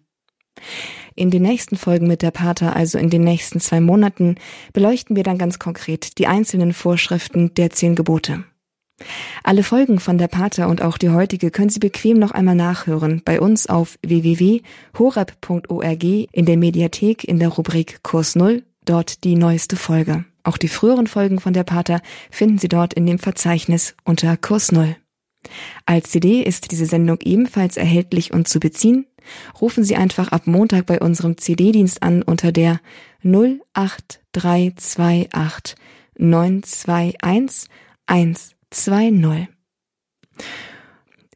In 1.14 1.30
den 1.30 1.42
nächsten 1.42 1.76
Folgen 1.76 2.06
mit 2.06 2.22
der 2.22 2.30
Pater, 2.30 2.74
also 2.74 2.96
in 2.98 3.10
den 3.10 3.22
nächsten 3.22 3.60
zwei 3.60 3.80
Monaten, 3.80 4.36
beleuchten 4.72 5.14
wir 5.14 5.22
dann 5.22 5.36
ganz 5.38 5.58
konkret 5.58 6.18
die 6.18 6.26
einzelnen 6.26 6.72
Vorschriften 6.72 7.52
der 7.54 7.70
zehn 7.70 7.94
Gebote. 7.94 8.44
Alle 9.42 9.62
Folgen 9.62 9.98
von 10.00 10.18
der 10.18 10.28
Pater 10.28 10.68
und 10.68 10.80
auch 10.80 10.98
die 10.98 11.10
heutige 11.10 11.50
können 11.50 11.68
Sie 11.68 11.80
bequem 11.80 12.18
noch 12.18 12.30
einmal 12.30 12.54
nachhören 12.54 13.22
bei 13.24 13.40
uns 13.40 13.66
auf 13.66 13.98
www.horeb.org 14.06 16.04
in 16.04 16.46
der 16.46 16.56
Mediathek 16.56 17.24
in 17.24 17.38
der 17.38 17.48
Rubrik 17.48 18.02
Kurs 18.02 18.36
Null, 18.36 18.62
dort 18.84 19.24
die 19.24 19.34
neueste 19.36 19.76
Folge. 19.76 20.24
Auch 20.44 20.58
die 20.58 20.68
früheren 20.68 21.06
Folgen 21.06 21.40
von 21.40 21.54
der 21.54 21.64
Pater 21.64 22.02
finden 22.30 22.58
Sie 22.58 22.68
dort 22.68 22.94
in 22.94 23.06
dem 23.06 23.18
Verzeichnis 23.18 23.96
unter 24.04 24.36
Kurs 24.36 24.70
Null. 24.70 24.96
Als 25.86 26.10
CD 26.10 26.42
ist 26.42 26.70
diese 26.70 26.86
Sendung 26.86 27.18
ebenfalls 27.22 27.76
erhältlich 27.76 28.32
und 28.32 28.46
zu 28.46 28.60
beziehen. 28.60 29.06
Rufen 29.60 29.82
Sie 29.84 29.96
einfach 29.96 30.28
ab 30.28 30.46
Montag 30.46 30.86
bei 30.86 31.00
unserem 31.00 31.38
CD-Dienst 31.38 32.02
an 32.02 32.22
unter 32.22 32.52
der 32.52 32.80
08328 33.22 35.76
921 36.16 37.70
120. 38.06 39.48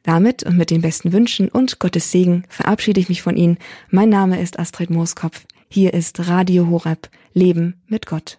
Damit 0.03 0.43
und 0.45 0.57
mit 0.57 0.71
den 0.71 0.81
besten 0.81 1.13
Wünschen 1.13 1.49
und 1.49 1.81
Gottes 1.81 2.11
Segen 2.11 2.45
verabschiede 2.49 3.01
ich 3.01 3.09
mich 3.09 3.23
von 3.23 3.37
Ihnen. 3.37 3.59
Mein 3.91 4.09
Name 4.09 4.41
ist 4.41 4.59
Astrid 4.59 4.91
Mooskopf. 4.91 5.45
Hier 5.69 5.93
ist 5.93 6.29
Radio 6.29 6.69
Horeb. 6.69 7.11
Leben 7.35 7.83
mit 7.89 8.07
Gott. 8.07 8.39